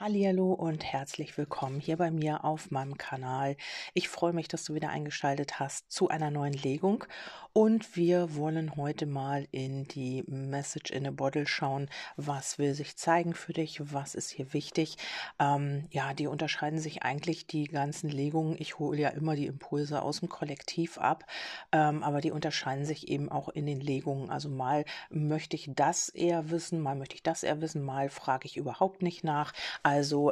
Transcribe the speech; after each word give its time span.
Hallihallo 0.00 0.54
und 0.54 0.82
herzlich 0.82 1.36
willkommen 1.36 1.78
hier 1.78 1.98
bei 1.98 2.10
mir 2.10 2.42
auf 2.42 2.70
meinem 2.70 2.96
Kanal. 2.96 3.58
Ich 3.92 4.08
freue 4.08 4.32
mich, 4.32 4.48
dass 4.48 4.64
du 4.64 4.72
wieder 4.72 4.88
eingeschaltet 4.88 5.60
hast 5.60 5.92
zu 5.92 6.08
einer 6.08 6.30
neuen 6.30 6.54
Legung 6.54 7.04
und 7.52 7.96
wir 7.96 8.36
wollen 8.36 8.76
heute 8.76 9.06
mal 9.06 9.48
in 9.50 9.86
die 9.88 10.22
Message 10.28 10.90
in 10.92 11.06
a 11.06 11.10
Bottle 11.10 11.46
schauen. 11.46 11.90
Was 12.16 12.58
will 12.58 12.74
sich 12.74 12.96
zeigen 12.96 13.34
für 13.34 13.52
dich? 13.52 13.80
Was 13.92 14.14
ist 14.14 14.30
hier 14.30 14.52
wichtig? 14.52 14.96
Ähm, 15.40 15.86
ja, 15.90 16.14
die 16.14 16.28
unterscheiden 16.28 16.78
sich 16.78 17.02
eigentlich 17.02 17.46
die 17.48 17.64
ganzen 17.64 18.08
Legungen. 18.08 18.54
Ich 18.58 18.78
hole 18.78 18.98
ja 18.98 19.08
immer 19.08 19.34
die 19.34 19.46
Impulse 19.46 20.00
aus 20.00 20.20
dem 20.20 20.28
Kollektiv 20.28 20.96
ab, 20.96 21.26
ähm, 21.72 22.04
aber 22.04 22.20
die 22.20 22.30
unterscheiden 22.30 22.84
sich 22.84 23.08
eben 23.08 23.28
auch 23.28 23.48
in 23.48 23.66
den 23.66 23.80
Legungen. 23.80 24.30
Also 24.30 24.48
mal 24.48 24.84
möchte 25.10 25.56
ich 25.56 25.70
das 25.74 26.08
eher 26.08 26.50
wissen, 26.50 26.80
mal 26.80 26.94
möchte 26.94 27.16
ich 27.16 27.22
das 27.22 27.42
eher 27.42 27.60
wissen, 27.60 27.82
mal 27.82 28.08
frage 28.10 28.46
ich 28.46 28.56
überhaupt 28.56 29.02
nicht 29.02 29.24
nach. 29.24 29.52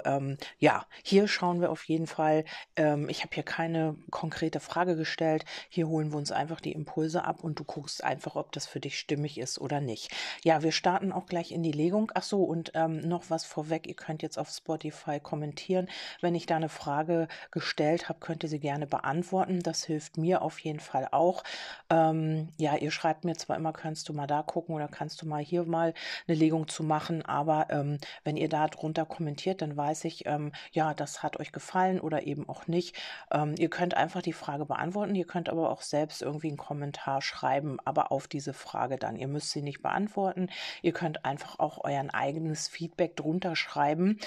Ähm, 0.05 0.37
ja, 0.59 0.87
hier 1.03 1.29
schauen 1.29 1.61
wir 1.61 1.71
auf 1.71 1.85
jeden 1.85 2.07
Fall. 2.07 2.45
Ähm, 2.77 3.09
ich 3.09 3.23
habe 3.23 3.35
hier 3.35 3.43
keine 3.43 3.97
konkrete 4.11 4.61
Frage 4.61 4.97
gestellt. 4.97 5.45
Hier 5.69 5.89
holen 5.89 6.11
wir 6.11 6.19
uns 6.19 6.33
einfach 6.33 6.61
die 6.61 6.73
Impulse 6.73 7.25
ab 7.25 7.43
und 7.43 7.59
du 7.59 7.65
guckst 7.65 8.02
einfach, 8.05 8.37
ob 8.37 8.52
das 8.52 8.66
für 8.66 8.80
dich 8.80 8.99
stimmig 8.99 9.39
ist 9.39 9.61
oder 9.61 9.80
nicht. 9.80 10.15
Ja, 10.45 10.63
wir 10.63 10.73
starten 10.73 11.13
auch 11.13 11.27
gleich 11.27 11.52
in 11.52 11.63
die 11.63 11.73
Legung. 11.73 12.11
Ach 12.15 12.23
so, 12.23 12.45
und 12.45 12.73
ähm, 12.75 13.01
noch 13.01 13.30
was 13.30 13.45
vorweg. 13.45 13.87
Ihr 13.87 13.95
könnt 13.95 14.23
jetzt 14.23 14.39
auf 14.39 14.49
Spotify 14.49 15.21
kommentieren. 15.21 15.88
Wenn 16.21 16.35
ich 16.35 16.47
da 16.47 16.57
eine 16.57 16.69
Frage 16.69 17.29
gestellt 17.51 18.09
habe, 18.09 18.21
könnt 18.21 18.43
ihr 18.43 18.49
sie 18.49 18.61
gerne 18.61 18.87
beantworten. 18.87 19.61
Das 19.61 19.85
hilft 19.85 20.16
mir 20.16 20.43
auf 20.43 20.59
jeden 20.61 20.80
Fall 20.80 21.09
auch. 21.11 21.45
Ähm, 21.91 22.49
ja, 22.59 22.77
ihr 22.77 22.91
schreibt 22.91 23.25
mir 23.25 23.37
zwar 23.37 23.57
immer, 23.57 23.73
kannst 23.73 24.09
du 24.09 24.13
mal 24.13 24.27
da 24.27 24.43
gucken 24.43 24.75
oder 24.75 24.88
kannst 24.88 25.23
du 25.23 25.27
mal 25.27 25.43
hier 25.43 25.65
mal 25.65 25.95
eine 26.27 26.37
Legung 26.37 26.69
zu 26.69 26.82
machen, 26.82 27.25
aber 27.25 27.66
ähm, 27.71 27.99
wenn 28.25 28.37
ihr 28.37 28.49
da 28.49 28.66
drunter 28.69 29.04
kommentiert, 29.07 29.48
kommentiert, 29.49 29.63
dann 29.63 29.77
weiß 29.77 30.04
ich, 30.04 30.27
ähm, 30.27 30.52
ja, 30.73 30.95
das 30.95 31.23
hat 31.23 31.41
euch 31.41 31.52
gefallen 31.52 32.01
oder 32.01 32.27
eben 32.27 32.49
auch 32.49 32.66
nicht. 32.66 32.96
Ähm, 33.30 33.54
ihr 33.59 33.71
könnt 33.71 33.95
einfach 33.95 34.23
die 34.23 34.32
Frage 34.32 34.66
beantworten, 34.66 35.15
ihr 35.15 35.27
könnt 35.27 35.49
aber 35.49 35.71
auch 35.71 35.82
selbst 35.82 36.23
irgendwie 36.23 36.49
einen 36.49 36.57
Kommentar 36.57 37.23
schreiben, 37.23 37.79
aber 37.85 38.13
auf 38.13 38.29
diese 38.29 38.52
Frage 38.52 38.96
dann. 38.96 39.16
Ihr 39.16 39.29
müsst 39.29 39.51
sie 39.51 39.63
nicht 39.63 39.82
beantworten. 39.82 40.49
Ihr 40.82 40.93
könnt 40.93 41.24
einfach 41.24 41.59
auch 41.59 41.85
euer 41.85 41.99
eigenes 42.13 42.69
Feedback 42.69 43.16
drunter 43.16 43.57
schreiben, 43.57 44.19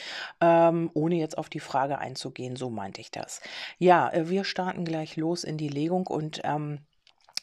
ähm, 0.42 0.90
ohne 0.94 1.16
jetzt 1.16 1.38
auf 1.38 1.50
die 1.50 1.60
Frage 1.60 2.00
einzugehen. 2.00 2.56
So 2.56 2.70
meinte 2.70 3.02
ich 3.02 3.12
das. 3.12 3.42
Ja, 3.78 4.10
äh, 4.12 4.30
wir 4.30 4.44
starten 4.44 4.86
gleich 4.86 5.16
los 5.18 5.44
in 5.44 5.58
die 5.58 5.70
Legung 5.70 6.08
und 6.08 6.42
ähm, 6.44 6.80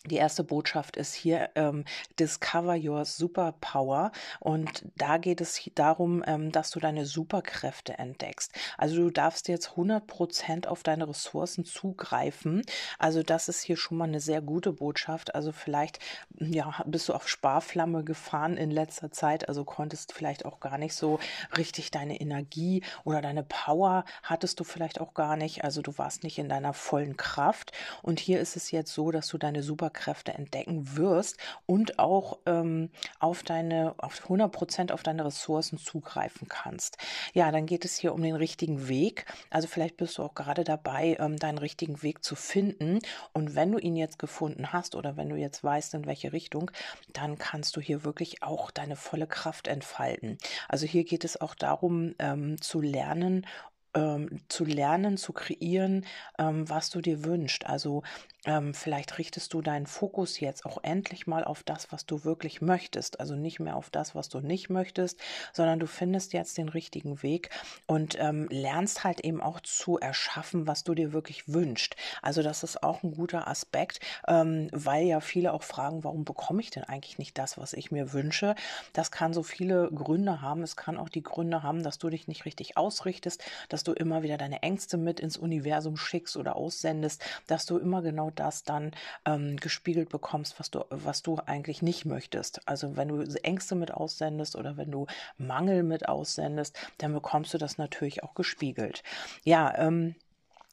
die 0.07 0.17
erste 0.17 0.45
Botschaft 0.45 0.97
ist 0.97 1.15
hier 1.15 1.51
ähm, 1.55 1.85
Discover 2.19 2.77
Your 2.77 3.05
Superpower 3.05 4.13
und 4.41 4.85
da 4.97 5.19
geht 5.19 5.41
es 5.41 5.61
darum, 5.75 6.23
ähm, 6.27 6.53
dass 6.53 6.71
du 6.71 6.81
deine 6.81 7.05
Superkräfte 7.05 7.99
entdeckst. 7.99 8.53
Also 8.77 8.97
du 8.97 9.11
darfst 9.11 9.49
jetzt 9.49 9.71
100% 9.71 10.67
auf 10.67 10.83
deine 10.83 11.09
Ressourcen 11.09 11.65
zugreifen. 11.65 12.63
Also 12.99 13.23
das 13.23 13.49
ist 13.49 13.63
hier 13.63 13.77
schon 13.77 13.99
mal 13.99 14.09
eine 14.09 14.21
sehr 14.21 14.41
gute 14.41 14.73
Botschaft. 14.73 15.35
Also 15.35 15.53
vielleicht 15.53 15.99
ja, 16.39 16.83
bist 16.87 17.09
du 17.09 17.15
auf 17.15 17.29
Sparflamme 17.29 18.05
gefahren 18.05 18.57
in 18.57 18.71
letzter 18.71 19.11
Zeit, 19.11 19.49
also 19.49 19.65
konntest 19.65 20.13
vielleicht 20.13 20.45
auch 20.45 20.61
gar 20.61 20.79
nicht 20.79 20.95
so 20.95 21.19
richtig 21.57 21.91
deine 21.91 22.21
Energie 22.21 22.83
oder 23.05 23.21
deine 23.21 23.43
Power 23.43 24.05
hattest 24.23 24.61
du 24.61 24.65
vielleicht 24.65 25.01
auch 25.01 25.15
gar 25.15 25.37
nicht. 25.37 25.65
Also 25.65 25.83
du 25.83 25.99
warst 25.99 26.23
nicht 26.23 26.39
in 26.39 26.49
deiner 26.49 26.73
vollen 26.73 27.17
Kraft 27.17 27.73
und 28.03 28.21
hier 28.21 28.41
ist 28.41 28.57
es 28.57 28.71
jetzt 28.71 28.93
so, 28.93 29.11
dass 29.11 29.29
du 29.29 29.39
deine 29.39 29.63
Superkräfte 29.63 29.98
Superkräfte 29.99 30.35
entdecken 30.35 30.97
wirst 30.97 31.37
und 31.67 31.99
auch 31.99 32.39
ähm, 32.47 32.91
auf 33.19 33.43
deine, 33.43 33.95
auf 33.99 34.23
100 34.23 34.51
Prozent 34.51 34.93
auf 34.93 35.03
deine 35.03 35.25
Ressourcen 35.25 35.79
zugreifen 35.79 36.49
kannst. 36.49 36.99
Ja, 37.35 37.51
dann 37.51 37.67
geht 37.67 37.85
es 37.85 37.97
hier 37.97 38.15
um 38.15 38.23
den 38.23 38.37
richtigen 38.37 38.89
Weg. 38.89 39.27
Also 39.51 39.69
vielleicht 39.69 39.97
bist 39.97 40.19
du 40.19 40.23
auch 40.23 40.35
gerade 40.35 40.65
dabei, 40.65 41.17
ähm, 41.19 41.37
deinen 41.37 41.59
richtigen 41.59 42.03
Weg 42.03 42.25
zu 42.25 42.37
finden. 42.37 43.01
Und 43.33 43.55
wenn 43.55 43.73
du 43.73 43.79
ihn 43.79 43.97
jetzt 43.97 44.19
gefunden 44.19 44.73
hast 44.73 44.95
oder 44.95 45.17
wenn 45.17 45.29
du 45.29 45.37
jetzt 45.37 45.63
weißt, 45.65 45.95
in 45.95 46.07
welche 46.07 46.33
Richtung, 46.33 46.71
dann 47.13 47.39
kannst 47.39 47.77
du 47.77 47.81
hier 47.81 48.05
wirklich 48.05 48.43
auch 48.43 48.71
deine 48.71 48.97
volle 48.97 49.27
Kraft 49.27 49.69
entfalten. 49.69 50.39
Also 50.69 50.87
hier 50.87 51.05
geht 51.05 51.25
es 51.25 51.41
auch 51.41 51.55
darum, 51.55 52.15
ähm, 52.19 52.61
zu 52.61 52.81
lernen, 52.81 53.47
ähm, 53.95 54.41
zu 54.49 54.65
lernen, 54.65 55.17
zu 55.17 55.33
kreieren, 55.33 56.07
ähm, 56.39 56.69
was 56.69 56.91
du 56.91 57.01
dir 57.01 57.25
wünschst. 57.25 57.67
Also 57.67 58.03
ähm, 58.49 58.73
vielleicht 58.73 59.19
richtest 59.19 59.53
du 59.53 59.61
deinen 59.61 59.87
Fokus 59.87 60.41
jetzt 60.41 60.65
auch 60.65 60.79
endlich 60.83 61.27
mal 61.27 61.45
auf 61.45 61.63
das, 61.63 61.93
was 61.93 62.07
du 62.07 62.25
wirklich 62.25 62.63
möchtest. 62.63 63.21
Also 63.21 63.37
nicht 63.37 63.61
mehr 63.61 63.77
auf 63.77 63.91
das, 63.91 64.15
was 64.15 64.31
du 64.31 64.41
nicht 64.41 64.71
möchtest, 64.71 65.21
sondern 65.53 65.79
du 65.79 65.87
findest 65.87 66.33
jetzt 66.33 66.57
den 66.57 66.71
richtigen 66.71 67.23
Weg 67.23 67.51
und 67.87 68.17
ähm, 68.19 68.49
lernst 68.51 69.05
halt 69.05 69.21
eben 69.21 69.43
auch 69.43 69.61
zu 69.61 69.99
erschaffen, 69.99 70.67
was 70.67 70.83
du 70.83 70.95
dir 70.95 71.13
wirklich 71.13 71.47
wünschst. 71.49 71.95
Also 72.23 72.43
das 72.43 72.63
ist 72.63 72.83
auch 72.83 73.03
ein 73.03 73.13
guter 73.13 73.47
Aspekt, 73.49 74.01
ähm, 74.27 74.69
weil 74.73 75.05
ja 75.05 75.21
viele 75.21 75.53
auch 75.53 75.63
fragen, 75.63 76.03
warum 76.03 76.25
bekomme 76.25 76.63
ich 76.63 76.71
denn 76.71 76.85
eigentlich 76.85 77.19
nicht 77.19 77.37
das, 77.37 77.59
was 77.59 77.75
ich 77.75 77.91
mir 77.91 78.15
wünsche? 78.15 78.55
Das 78.95 79.11
kann 79.11 79.35
so 79.35 79.43
viele 79.43 79.91
Gründe 79.91 80.41
haben. 80.41 80.63
Es 80.63 80.75
kann 80.75 80.97
auch 80.97 81.11
die 81.11 81.23
Gründe 81.23 81.63
haben, 81.63 81.83
dass 81.83 81.99
du 81.99 82.09
dich 82.09 82.29
nicht 82.29 82.47
richtig 82.47 82.79
ausrichtest, 82.79 83.45
dass 83.69 83.85
du 83.85 83.93
immer 83.93 84.23
wieder 84.23 84.39
deine 84.39 84.63
Ängste 84.63 84.97
mit 84.97 85.21
ins 85.21 85.37
Universum 85.37 85.99
schickst 85.99 86.39
oder 86.39 86.57
aussendest, 86.57 87.23
dass 87.47 87.67
du 87.67 87.77
immer 87.77 88.01
genau 88.01 88.31
das 88.39 88.63
dann 88.65 88.93
ähm, 89.25 89.57
gespiegelt 89.57 90.09
bekommst, 90.09 90.59
was 90.59 90.71
du, 90.71 90.85
was 90.91 91.23
du 91.23 91.39
eigentlich 91.47 91.83
nicht 91.83 92.05
möchtest. 92.05 92.61
Also 92.67 92.97
wenn 92.97 93.09
du 93.09 93.23
Ängste 93.43 93.75
mit 93.75 93.93
aussendest 93.93 94.57
oder 94.57 94.77
wenn 94.77 94.91
du 94.91 95.07
Mangel 95.37 95.83
mit 95.83 96.09
aussendest, 96.09 96.79
dann 96.99 97.13
bekommst 97.13 97.55
du 97.55 97.59
das 97.59 97.79
natürlich 97.79 98.23
auch 98.23 98.35
gespiegelt. 98.35 99.03
Ja, 99.45 99.77
ähm, 99.77 100.15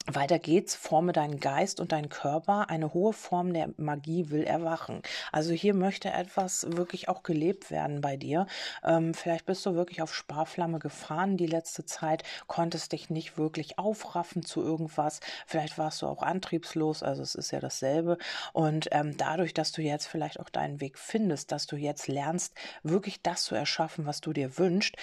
weiter 0.07 0.37
geht's, 0.37 0.75
forme 0.75 1.13
deinen 1.13 1.39
Geist 1.39 1.79
und 1.79 1.91
deinen 1.91 2.09
Körper. 2.09 2.69
Eine 2.69 2.93
hohe 2.93 3.13
Form 3.13 3.53
der 3.53 3.69
Magie 3.77 4.29
will 4.29 4.43
erwachen. 4.43 5.01
Also 5.31 5.51
hier 5.51 5.73
möchte 5.73 6.11
etwas 6.11 6.67
wirklich 6.69 7.09
auch 7.09 7.23
gelebt 7.23 7.71
werden 7.71 8.01
bei 8.01 8.15
dir. 8.15 8.45
Ähm, 8.83 9.13
vielleicht 9.13 9.45
bist 9.45 9.65
du 9.65 9.73
wirklich 9.73 10.01
auf 10.01 10.13
Sparflamme 10.13 10.79
gefahren 10.79 11.37
die 11.37 11.47
letzte 11.47 11.85
Zeit, 11.85 12.23
konntest 12.47 12.91
dich 12.91 13.09
nicht 13.09 13.37
wirklich 13.37 13.79
aufraffen 13.79 14.43
zu 14.43 14.61
irgendwas. 14.61 15.21
Vielleicht 15.47 15.77
warst 15.77 16.01
du 16.01 16.07
auch 16.07 16.21
antriebslos, 16.21 17.01
also 17.01 17.23
es 17.23 17.33
ist 17.33 17.51
ja 17.51 17.59
dasselbe. 17.59 18.17
Und 18.53 18.87
ähm, 18.91 19.17
dadurch, 19.17 19.53
dass 19.53 19.71
du 19.71 19.81
jetzt 19.81 20.05
vielleicht 20.05 20.39
auch 20.39 20.49
deinen 20.49 20.81
Weg 20.81 20.99
findest, 20.99 21.51
dass 21.51 21.65
du 21.65 21.77
jetzt 21.77 22.07
lernst, 22.07 22.53
wirklich 22.83 23.21
das 23.23 23.43
zu 23.43 23.55
erschaffen, 23.55 24.05
was 24.05 24.21
du 24.21 24.33
dir 24.33 24.57
wünschst, 24.57 24.95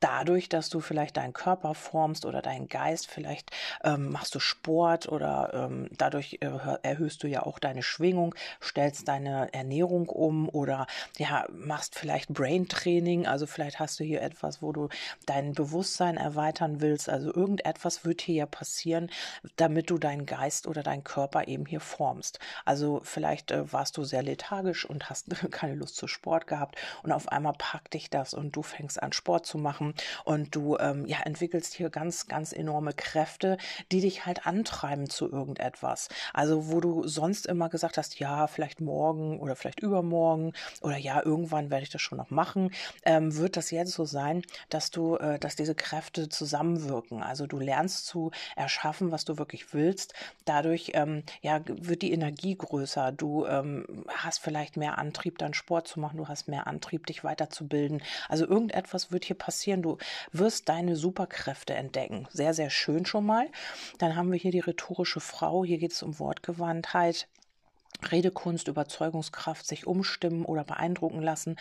dadurch, 0.00 0.48
dass 0.48 0.70
du 0.70 0.80
vielleicht 0.80 1.18
deinen 1.18 1.34
Körper 1.34 1.74
formst 1.74 2.24
oder 2.24 2.40
deinen 2.40 2.68
Geist, 2.68 3.06
vielleicht 3.06 3.50
ähm, 3.84 4.10
machst 4.10 4.34
du 4.34 4.40
Sport 4.46 5.08
oder 5.08 5.50
ähm, 5.54 5.88
dadurch 5.96 6.38
äh, 6.40 6.50
erhöhst 6.82 7.22
du 7.22 7.28
ja 7.28 7.42
auch 7.42 7.58
deine 7.58 7.82
Schwingung, 7.82 8.34
stellst 8.62 9.08
deine 9.08 9.52
Ernährung 9.52 10.08
um 10.08 10.48
oder 10.48 10.86
ja, 11.18 11.46
machst 11.50 11.98
vielleicht 11.98 12.32
Brain-Training, 12.32 13.26
also 13.26 13.46
vielleicht 13.46 13.80
hast 13.80 13.98
du 14.00 14.04
hier 14.04 14.22
etwas, 14.22 14.62
wo 14.62 14.72
du 14.72 14.88
dein 15.26 15.52
Bewusstsein 15.52 16.16
erweitern 16.16 16.80
willst, 16.80 17.08
also 17.08 17.34
irgendetwas 17.34 18.04
wird 18.04 18.20
hier 18.20 18.36
ja 18.36 18.46
passieren, 18.46 19.10
damit 19.56 19.90
du 19.90 19.98
deinen 19.98 20.26
Geist 20.26 20.66
oder 20.66 20.82
deinen 20.82 21.04
Körper 21.04 21.48
eben 21.48 21.66
hier 21.66 21.80
formst. 21.80 22.38
Also 22.64 23.00
vielleicht 23.02 23.50
äh, 23.50 23.72
warst 23.72 23.96
du 23.96 24.04
sehr 24.04 24.22
lethargisch 24.22 24.84
und 24.84 25.10
hast 25.10 25.26
keine 25.50 25.74
Lust 25.74 25.96
zu 25.96 26.06
Sport 26.06 26.46
gehabt 26.46 26.76
und 27.02 27.12
auf 27.12 27.28
einmal 27.28 27.54
packt 27.56 27.94
dich 27.94 28.10
das 28.10 28.34
und 28.34 28.54
du 28.54 28.62
fängst 28.62 29.02
an 29.02 29.12
Sport 29.12 29.46
zu 29.46 29.58
machen. 29.58 29.94
Und 30.24 30.54
du 30.54 30.76
ähm, 30.78 31.06
ja 31.06 31.20
entwickelst 31.20 31.74
hier 31.74 31.90
ganz, 31.90 32.26
ganz 32.28 32.52
enorme 32.52 32.92
Kräfte, 32.92 33.56
die 33.92 34.00
dich 34.00 34.26
halt 34.26 34.35
halt 34.36 34.46
antreiben 34.46 35.08
zu 35.08 35.30
irgendetwas. 35.30 36.08
Also 36.32 36.68
wo 36.70 36.80
du 36.80 37.06
sonst 37.06 37.46
immer 37.46 37.68
gesagt 37.68 37.98
hast, 37.98 38.18
ja, 38.18 38.46
vielleicht 38.46 38.80
morgen 38.80 39.38
oder 39.40 39.56
vielleicht 39.56 39.80
übermorgen 39.80 40.52
oder 40.80 40.96
ja, 40.96 41.22
irgendwann 41.24 41.70
werde 41.70 41.84
ich 41.84 41.90
das 41.90 42.02
schon 42.02 42.18
noch 42.18 42.30
machen, 42.30 42.70
ähm, 43.04 43.36
wird 43.36 43.56
das 43.56 43.70
jetzt 43.70 43.92
so 43.92 44.04
sein, 44.04 44.42
dass 44.68 44.90
du, 44.90 45.16
äh, 45.16 45.38
dass 45.38 45.56
diese 45.56 45.74
Kräfte 45.74 46.28
zusammenwirken. 46.28 47.22
Also 47.22 47.46
du 47.46 47.58
lernst 47.58 48.06
zu 48.06 48.30
erschaffen, 48.54 49.10
was 49.12 49.24
du 49.24 49.38
wirklich 49.38 49.72
willst. 49.72 50.14
Dadurch 50.44 50.92
ähm, 50.94 51.22
ja, 51.42 51.60
wird 51.66 52.02
die 52.02 52.12
Energie 52.12 52.56
größer. 52.56 53.12
Du 53.12 53.46
ähm, 53.46 53.86
hast 54.08 54.38
vielleicht 54.38 54.76
mehr 54.76 54.98
Antrieb, 54.98 55.38
dann 55.38 55.54
Sport 55.54 55.88
zu 55.88 56.00
machen. 56.00 56.16
Du 56.16 56.28
hast 56.28 56.48
mehr 56.48 56.66
Antrieb, 56.66 57.06
dich 57.06 57.24
weiterzubilden. 57.24 58.02
Also 58.28 58.46
irgendetwas 58.46 59.10
wird 59.12 59.24
hier 59.24 59.36
passieren. 59.36 59.82
Du 59.82 59.98
wirst 60.32 60.68
deine 60.68 60.96
Superkräfte 60.96 61.74
entdecken. 61.74 62.26
Sehr, 62.30 62.54
sehr 62.54 62.70
schön 62.70 63.06
schon 63.06 63.26
mal. 63.26 63.48
Dann 63.98 64.16
haben 64.16 64.25
haben 64.26 64.32
wir 64.32 64.40
hier 64.40 64.50
die 64.50 64.58
rhetorische 64.58 65.20
Frau. 65.20 65.64
Hier 65.64 65.78
geht 65.78 65.92
es 65.92 66.02
um 66.02 66.18
Wortgewandtheit. 66.18 67.28
Redekunst, 68.10 68.66
Überzeugungskraft, 68.66 69.64
sich 69.64 69.86
umstimmen 69.86 70.44
oder 70.44 70.64
beeindrucken 70.64 71.22
lassen. 71.22 71.54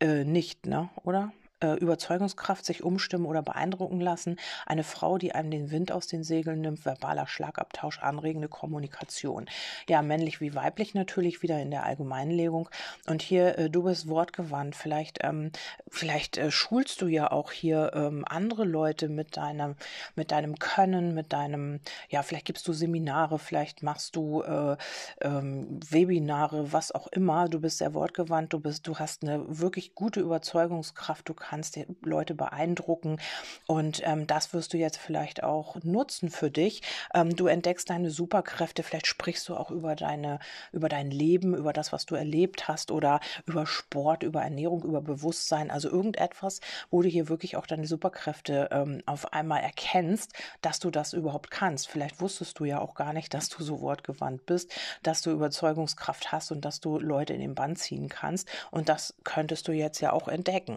Äh, 0.00 0.24
nicht, 0.24 0.64
ne? 0.64 0.88
Oder? 1.02 1.34
Äh, 1.60 1.74
Überzeugungskraft 1.74 2.64
sich 2.64 2.82
umstimmen 2.82 3.26
oder 3.26 3.42
beeindrucken 3.42 4.00
lassen. 4.00 4.38
Eine 4.66 4.84
Frau, 4.84 5.18
die 5.18 5.34
einem 5.34 5.50
den 5.50 5.70
Wind 5.70 5.92
aus 5.92 6.06
den 6.06 6.24
Segeln 6.24 6.60
nimmt, 6.60 6.84
verbaler 6.84 7.26
Schlagabtausch, 7.26 8.00
anregende 8.00 8.48
Kommunikation. 8.48 9.46
Ja, 9.88 10.02
männlich 10.02 10.40
wie 10.40 10.54
weiblich 10.54 10.94
natürlich 10.94 11.42
wieder 11.42 11.60
in 11.60 11.70
der 11.70 11.84
Allgemeinlegung. 11.84 12.68
Und 13.06 13.22
hier, 13.22 13.58
äh, 13.58 13.70
du 13.70 13.84
bist 13.84 14.08
wortgewandt. 14.08 14.76
Vielleicht, 14.76 15.18
ähm, 15.22 15.50
vielleicht 15.88 16.36
äh, 16.36 16.50
schulst 16.50 17.00
du 17.02 17.06
ja 17.06 17.30
auch 17.30 17.52
hier 17.52 17.92
ähm, 17.94 18.24
andere 18.28 18.64
Leute 18.64 19.08
mit 19.08 19.36
deinem, 19.36 19.76
mit 20.16 20.30
deinem 20.30 20.58
Können, 20.58 21.14
mit 21.14 21.32
deinem, 21.32 21.80
ja, 22.08 22.22
vielleicht 22.22 22.46
gibst 22.46 22.66
du 22.68 22.72
Seminare, 22.72 23.38
vielleicht 23.38 23.82
machst 23.82 24.16
du 24.16 24.42
äh, 24.42 24.76
ähm, 25.20 25.80
Webinare, 25.88 26.72
was 26.72 26.92
auch 26.92 27.06
immer. 27.08 27.48
Du 27.48 27.60
bist 27.60 27.78
sehr 27.78 27.94
wortgewandt, 27.94 28.52
du 28.52 28.60
bist, 28.60 28.86
du 28.86 28.98
hast 28.98 29.22
eine 29.22 29.44
wirklich 29.46 29.94
gute 29.94 30.20
Überzeugungskraft, 30.20 31.28
du 31.28 31.34
kannst 31.44 31.76
die 31.76 31.86
Leute 32.02 32.34
beeindrucken 32.34 33.18
und 33.66 34.02
ähm, 34.04 34.26
das 34.26 34.52
wirst 34.52 34.72
du 34.72 34.78
jetzt 34.78 34.98
vielleicht 34.98 35.42
auch 35.42 35.76
nutzen 35.82 36.30
für 36.30 36.50
dich. 36.50 36.82
Ähm, 37.14 37.36
du 37.36 37.46
entdeckst 37.46 37.90
deine 37.90 38.10
Superkräfte, 38.10 38.82
vielleicht 38.82 39.06
sprichst 39.06 39.48
du 39.48 39.56
auch 39.56 39.70
über 39.70 39.94
deine, 39.94 40.38
über 40.72 40.88
dein 40.88 41.10
Leben, 41.10 41.54
über 41.54 41.72
das, 41.72 41.92
was 41.92 42.06
du 42.06 42.14
erlebt 42.14 42.68
hast 42.68 42.90
oder 42.90 43.20
über 43.46 43.66
Sport, 43.66 44.22
über 44.22 44.42
Ernährung, 44.42 44.82
über 44.84 45.00
Bewusstsein, 45.00 45.70
also 45.70 45.90
irgendetwas, 45.90 46.60
wo 46.90 47.02
du 47.02 47.08
hier 47.08 47.28
wirklich 47.28 47.56
auch 47.56 47.66
deine 47.66 47.86
Superkräfte 47.86 48.68
ähm, 48.72 49.02
auf 49.06 49.32
einmal 49.32 49.62
erkennst, 49.62 50.32
dass 50.62 50.78
du 50.78 50.90
das 50.90 51.12
überhaupt 51.12 51.50
kannst. 51.50 51.88
Vielleicht 51.88 52.20
wusstest 52.20 52.58
du 52.58 52.64
ja 52.64 52.80
auch 52.80 52.94
gar 52.94 53.12
nicht, 53.12 53.34
dass 53.34 53.48
du 53.48 53.62
so 53.62 53.80
wortgewandt 53.80 54.46
bist, 54.46 54.72
dass 55.02 55.20
du 55.20 55.30
Überzeugungskraft 55.30 56.32
hast 56.32 56.52
und 56.52 56.64
dass 56.64 56.80
du 56.80 56.98
Leute 56.98 57.34
in 57.34 57.40
den 57.40 57.54
Bann 57.54 57.76
ziehen 57.76 58.08
kannst. 58.08 58.48
Und 58.70 58.88
das 58.88 59.14
könntest 59.24 59.68
du 59.68 59.72
jetzt 59.72 60.00
ja 60.00 60.12
auch 60.12 60.28
entdecken. 60.28 60.76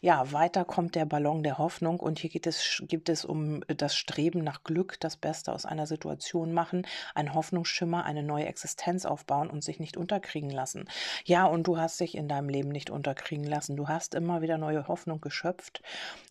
Ja, 0.00 0.32
weiter 0.32 0.64
kommt 0.64 0.94
der 0.94 1.04
Ballon 1.04 1.42
der 1.42 1.58
Hoffnung 1.58 2.00
und 2.00 2.18
hier 2.18 2.30
geht 2.30 2.46
es, 2.46 2.82
gibt 2.86 3.08
es 3.08 3.24
um 3.24 3.62
das 3.68 3.96
Streben 3.96 4.42
nach 4.44 4.64
Glück, 4.64 4.98
das 5.00 5.16
Beste 5.16 5.52
aus 5.52 5.66
einer 5.66 5.86
Situation 5.86 6.52
machen, 6.52 6.86
ein 7.14 7.34
Hoffnungsschimmer, 7.34 8.04
eine 8.04 8.22
neue 8.22 8.46
Existenz 8.46 9.06
aufbauen 9.06 9.50
und 9.50 9.62
sich 9.62 9.80
nicht 9.80 9.96
unterkriegen 9.96 10.50
lassen. 10.50 10.88
Ja, 11.24 11.46
und 11.46 11.66
du 11.66 11.78
hast 11.78 12.00
dich 12.00 12.16
in 12.16 12.28
deinem 12.28 12.48
Leben 12.48 12.70
nicht 12.70 12.90
unterkriegen 12.90 13.44
lassen. 13.44 13.76
Du 13.76 13.88
hast 13.88 14.14
immer 14.14 14.42
wieder 14.42 14.58
neue 14.58 14.88
Hoffnung 14.88 15.20
geschöpft 15.20 15.82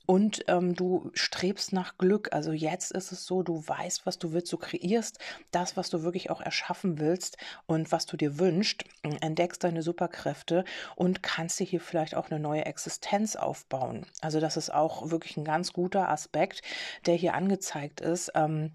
und 0.05 0.43
ähm, 0.47 0.75
du 0.75 1.11
strebst 1.13 1.73
nach 1.73 1.97
Glück. 1.97 2.29
Also 2.33 2.51
jetzt 2.51 2.91
ist 2.91 3.11
es 3.11 3.25
so, 3.25 3.43
du 3.43 3.65
weißt, 3.65 4.05
was 4.05 4.19
du 4.19 4.33
willst, 4.33 4.51
du 4.51 4.57
kreierst 4.57 5.19
das, 5.51 5.77
was 5.77 5.89
du 5.89 6.03
wirklich 6.03 6.29
auch 6.29 6.41
erschaffen 6.41 6.99
willst 6.99 7.37
und 7.65 7.91
was 7.91 8.05
du 8.05 8.17
dir 8.17 8.39
wünschst, 8.39 8.83
entdeckst 9.21 9.63
deine 9.63 9.81
Superkräfte 9.81 10.65
und 10.95 11.23
kannst 11.23 11.59
dir 11.59 11.65
hier 11.65 11.81
vielleicht 11.81 12.15
auch 12.15 12.29
eine 12.29 12.39
neue 12.39 12.65
Existenz 12.65 13.35
aufbauen. 13.35 14.05
Also 14.21 14.39
das 14.39 14.57
ist 14.57 14.73
auch 14.73 15.09
wirklich 15.09 15.37
ein 15.37 15.45
ganz 15.45 15.73
guter 15.73 16.09
Aspekt, 16.09 16.61
der 17.05 17.15
hier 17.15 17.33
angezeigt 17.33 18.01
ist. 18.01 18.31
Ähm, 18.35 18.71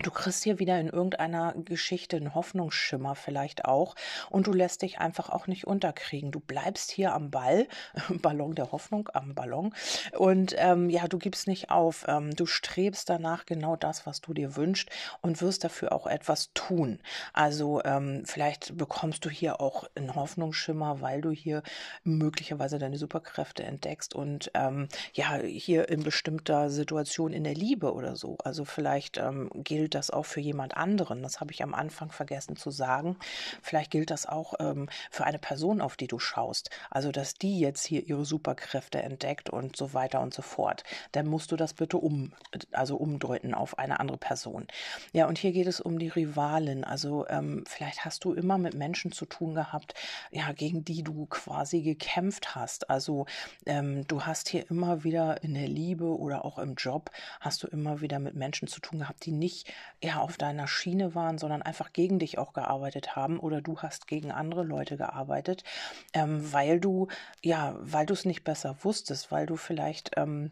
Du 0.00 0.12
kriegst 0.12 0.44
hier 0.44 0.60
wieder 0.60 0.78
in 0.78 0.88
irgendeiner 0.88 1.54
Geschichte 1.54 2.16
einen 2.16 2.32
Hoffnungsschimmer 2.32 3.16
vielleicht 3.16 3.64
auch 3.64 3.96
und 4.30 4.46
du 4.46 4.52
lässt 4.52 4.82
dich 4.82 5.00
einfach 5.00 5.28
auch 5.28 5.48
nicht 5.48 5.66
unterkriegen. 5.66 6.30
Du 6.30 6.38
bleibst 6.38 6.92
hier 6.92 7.12
am 7.14 7.32
Ball, 7.32 7.66
Ballon 8.08 8.54
der 8.54 8.70
Hoffnung, 8.70 9.08
am 9.12 9.34
Ballon 9.34 9.74
und 10.16 10.54
ähm, 10.56 10.88
ja, 10.88 11.08
du 11.08 11.18
gibst 11.18 11.48
nicht 11.48 11.72
auf. 11.72 12.04
Ähm, 12.06 12.30
du 12.36 12.46
strebst 12.46 13.08
danach 13.08 13.44
genau 13.44 13.74
das, 13.74 14.06
was 14.06 14.20
du 14.20 14.34
dir 14.34 14.54
wünschst 14.54 14.88
und 15.20 15.42
wirst 15.42 15.64
dafür 15.64 15.90
auch 15.90 16.06
etwas 16.06 16.52
tun. 16.54 17.00
Also 17.32 17.82
ähm, 17.84 18.22
vielleicht 18.24 18.76
bekommst 18.76 19.24
du 19.24 19.30
hier 19.30 19.60
auch 19.60 19.82
einen 19.96 20.14
Hoffnungsschimmer, 20.14 21.00
weil 21.00 21.22
du 21.22 21.30
hier 21.32 21.64
möglicherweise 22.04 22.78
deine 22.78 22.98
Superkräfte 22.98 23.64
entdeckst 23.64 24.14
und 24.14 24.52
ähm, 24.54 24.86
ja, 25.12 25.38
hier 25.38 25.88
in 25.88 26.04
bestimmter 26.04 26.70
Situation 26.70 27.32
in 27.32 27.42
der 27.42 27.54
Liebe 27.54 27.92
oder 27.92 28.14
so. 28.14 28.38
Also 28.44 28.64
vielleicht 28.64 29.18
ähm, 29.18 29.50
gilt 29.54 29.87
gilt 29.88 29.94
das 29.94 30.10
auch 30.10 30.26
für 30.26 30.40
jemand 30.40 30.76
anderen. 30.76 31.22
Das 31.22 31.40
habe 31.40 31.50
ich 31.50 31.62
am 31.62 31.72
Anfang 31.72 32.12
vergessen 32.12 32.56
zu 32.56 32.70
sagen. 32.70 33.16
Vielleicht 33.62 33.90
gilt 33.90 34.10
das 34.10 34.26
auch 34.26 34.52
ähm, 34.60 34.90
für 35.10 35.24
eine 35.24 35.38
Person, 35.38 35.80
auf 35.80 35.96
die 35.96 36.06
du 36.06 36.18
schaust. 36.18 36.68
Also, 36.90 37.10
dass 37.10 37.32
die 37.32 37.58
jetzt 37.58 37.86
hier 37.86 38.06
ihre 38.06 38.26
Superkräfte 38.26 39.02
entdeckt 39.02 39.48
und 39.48 39.76
so 39.76 39.94
weiter 39.94 40.20
und 40.20 40.34
so 40.34 40.42
fort. 40.42 40.84
Dann 41.12 41.26
musst 41.26 41.52
du 41.52 41.56
das 41.56 41.72
bitte 41.72 41.96
um, 41.96 42.34
also 42.70 42.96
umdeuten 42.96 43.54
auf 43.54 43.78
eine 43.78 43.98
andere 43.98 44.18
Person. 44.18 44.66
Ja, 45.14 45.26
und 45.26 45.38
hier 45.38 45.52
geht 45.52 45.66
es 45.66 45.80
um 45.80 45.98
die 45.98 46.08
Rivalin. 46.08 46.84
Also, 46.84 47.26
ähm, 47.28 47.64
vielleicht 47.66 48.04
hast 48.04 48.26
du 48.26 48.34
immer 48.34 48.58
mit 48.58 48.74
Menschen 48.74 49.10
zu 49.10 49.24
tun 49.24 49.54
gehabt, 49.54 49.94
ja, 50.30 50.52
gegen 50.52 50.84
die 50.84 51.02
du 51.02 51.24
quasi 51.30 51.80
gekämpft 51.80 52.54
hast. 52.54 52.90
Also, 52.90 53.24
ähm, 53.64 54.06
du 54.06 54.26
hast 54.26 54.50
hier 54.50 54.70
immer 54.70 55.02
wieder 55.02 55.42
in 55.42 55.54
der 55.54 55.68
Liebe 55.68 56.04
oder 56.04 56.44
auch 56.44 56.58
im 56.58 56.74
Job 56.74 57.10
hast 57.40 57.62
du 57.62 57.68
immer 57.68 58.02
wieder 58.02 58.18
mit 58.18 58.34
Menschen 58.34 58.68
zu 58.68 58.80
tun 58.80 58.98
gehabt, 58.98 59.24
die 59.24 59.32
nicht 59.32 59.72
ja 60.02 60.20
auf 60.20 60.36
deiner 60.36 60.68
Schiene 60.68 61.14
waren, 61.14 61.38
sondern 61.38 61.62
einfach 61.62 61.92
gegen 61.92 62.18
dich 62.18 62.38
auch 62.38 62.52
gearbeitet 62.52 63.16
haben 63.16 63.38
oder 63.38 63.60
du 63.60 63.78
hast 63.78 64.06
gegen 64.06 64.30
andere 64.30 64.64
Leute 64.64 64.96
gearbeitet, 64.96 65.64
ähm, 66.12 66.52
weil 66.52 66.80
du 66.80 67.08
ja, 67.42 67.76
weil 67.80 68.06
du 68.06 68.14
es 68.14 68.24
nicht 68.24 68.44
besser 68.44 68.76
wusstest, 68.82 69.30
weil 69.30 69.46
du 69.46 69.56
vielleicht 69.56 70.12
ähm, 70.16 70.50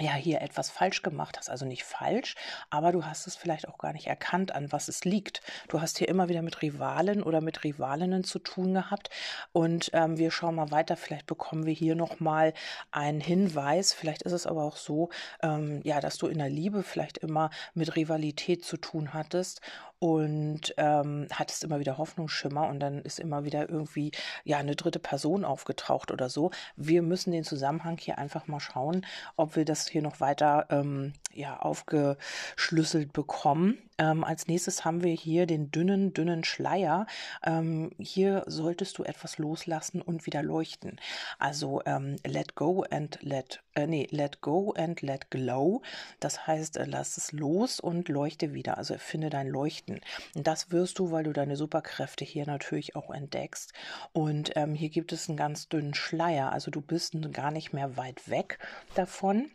ja 0.00 0.14
hier 0.14 0.40
etwas 0.40 0.70
falsch 0.70 1.02
gemacht 1.02 1.38
hast. 1.38 1.50
Also 1.50 1.66
nicht 1.66 1.84
falsch, 1.84 2.34
aber 2.70 2.92
du 2.92 3.04
hast 3.04 3.26
es 3.26 3.36
vielleicht 3.36 3.68
auch 3.68 3.78
gar 3.78 3.92
nicht 3.92 4.06
erkannt, 4.06 4.54
an 4.54 4.72
was 4.72 4.88
es 4.88 5.04
liegt. 5.04 5.42
Du 5.68 5.80
hast 5.80 5.98
hier 5.98 6.08
immer 6.08 6.28
wieder 6.28 6.42
mit 6.42 6.62
Rivalen 6.62 7.22
oder 7.22 7.40
mit 7.40 7.64
Rivalinnen 7.64 8.24
zu 8.24 8.38
tun 8.38 8.74
gehabt. 8.74 9.10
Und 9.52 9.90
ähm, 9.92 10.18
wir 10.18 10.30
schauen 10.30 10.54
mal 10.54 10.70
weiter. 10.70 10.96
Vielleicht 10.96 11.26
bekommen 11.26 11.66
wir 11.66 11.74
hier 11.74 11.94
nochmal 11.94 12.54
einen 12.90 13.20
Hinweis. 13.20 13.92
Vielleicht 13.92 14.22
ist 14.22 14.32
es 14.32 14.46
aber 14.46 14.64
auch 14.64 14.76
so, 14.76 15.10
ähm, 15.42 15.80
ja, 15.84 16.00
dass 16.00 16.16
du 16.16 16.26
in 16.26 16.38
der 16.38 16.50
Liebe 16.50 16.82
vielleicht 16.82 17.18
immer 17.18 17.50
mit 17.74 17.96
Rivalität 17.96 18.64
zu 18.64 18.76
tun 18.76 19.12
hattest 19.12 19.60
und 20.02 20.74
ähm, 20.78 21.28
hattest 21.32 21.62
immer 21.62 21.78
wieder 21.78 21.96
Hoffnungsschimmer 21.96 22.66
und 22.66 22.80
dann 22.80 23.02
ist 23.02 23.20
immer 23.20 23.44
wieder 23.44 23.70
irgendwie 23.70 24.10
ja 24.42 24.58
eine 24.58 24.74
dritte 24.74 24.98
Person 24.98 25.44
aufgetaucht 25.44 26.10
oder 26.10 26.28
so. 26.28 26.50
Wir 26.74 27.02
müssen 27.02 27.30
den 27.30 27.44
Zusammenhang 27.44 27.98
hier 27.98 28.18
einfach 28.18 28.48
mal 28.48 28.58
schauen, 28.58 29.06
ob 29.36 29.54
wir 29.54 29.64
das 29.64 29.86
hier 29.86 30.02
noch 30.02 30.18
weiter 30.18 30.66
ähm, 30.70 31.12
ja 31.34 31.58
aufgeschlüsselt 31.58 33.12
bekommen. 33.12 33.78
Ähm, 33.98 34.24
als 34.24 34.46
nächstes 34.48 34.84
haben 34.84 35.02
wir 35.02 35.12
hier 35.12 35.46
den 35.46 35.70
dünnen, 35.70 36.12
dünnen 36.12 36.44
Schleier. 36.44 37.06
Ähm, 37.44 37.90
hier 37.98 38.42
solltest 38.46 38.98
du 38.98 39.04
etwas 39.04 39.38
loslassen 39.38 40.02
und 40.02 40.26
wieder 40.26 40.42
leuchten. 40.42 40.98
Also 41.38 41.82
ähm, 41.86 42.16
let 42.26 42.54
go 42.54 42.84
and 42.90 43.18
let, 43.22 43.62
äh, 43.74 43.86
nee, 43.86 44.08
let 44.10 44.40
go 44.40 44.72
and 44.72 45.02
let 45.02 45.30
glow. 45.30 45.82
Das 46.20 46.46
heißt, 46.46 46.78
äh, 46.78 46.86
lass 46.86 47.16
es 47.16 47.32
los 47.32 47.80
und 47.80 48.08
leuchte 48.08 48.54
wieder. 48.54 48.78
Also 48.78 48.94
finde 48.98 49.30
dein 49.30 49.48
Leuchten. 49.48 50.00
Und 50.34 50.46
das 50.46 50.70
wirst 50.70 50.98
du, 50.98 51.10
weil 51.12 51.24
du 51.24 51.32
deine 51.32 51.56
Superkräfte 51.56 52.24
hier 52.24 52.46
natürlich 52.46 52.96
auch 52.96 53.10
entdeckst. 53.10 53.72
Und 54.12 54.52
ähm, 54.56 54.74
hier 54.74 54.88
gibt 54.88 55.12
es 55.12 55.28
einen 55.28 55.36
ganz 55.36 55.68
dünnen 55.68 55.94
Schleier. 55.94 56.52
Also 56.52 56.70
du 56.70 56.80
bist 56.80 57.14
gar 57.32 57.50
nicht 57.50 57.72
mehr 57.72 57.96
weit 57.96 58.28
weg 58.28 58.58
davon. 58.94 59.50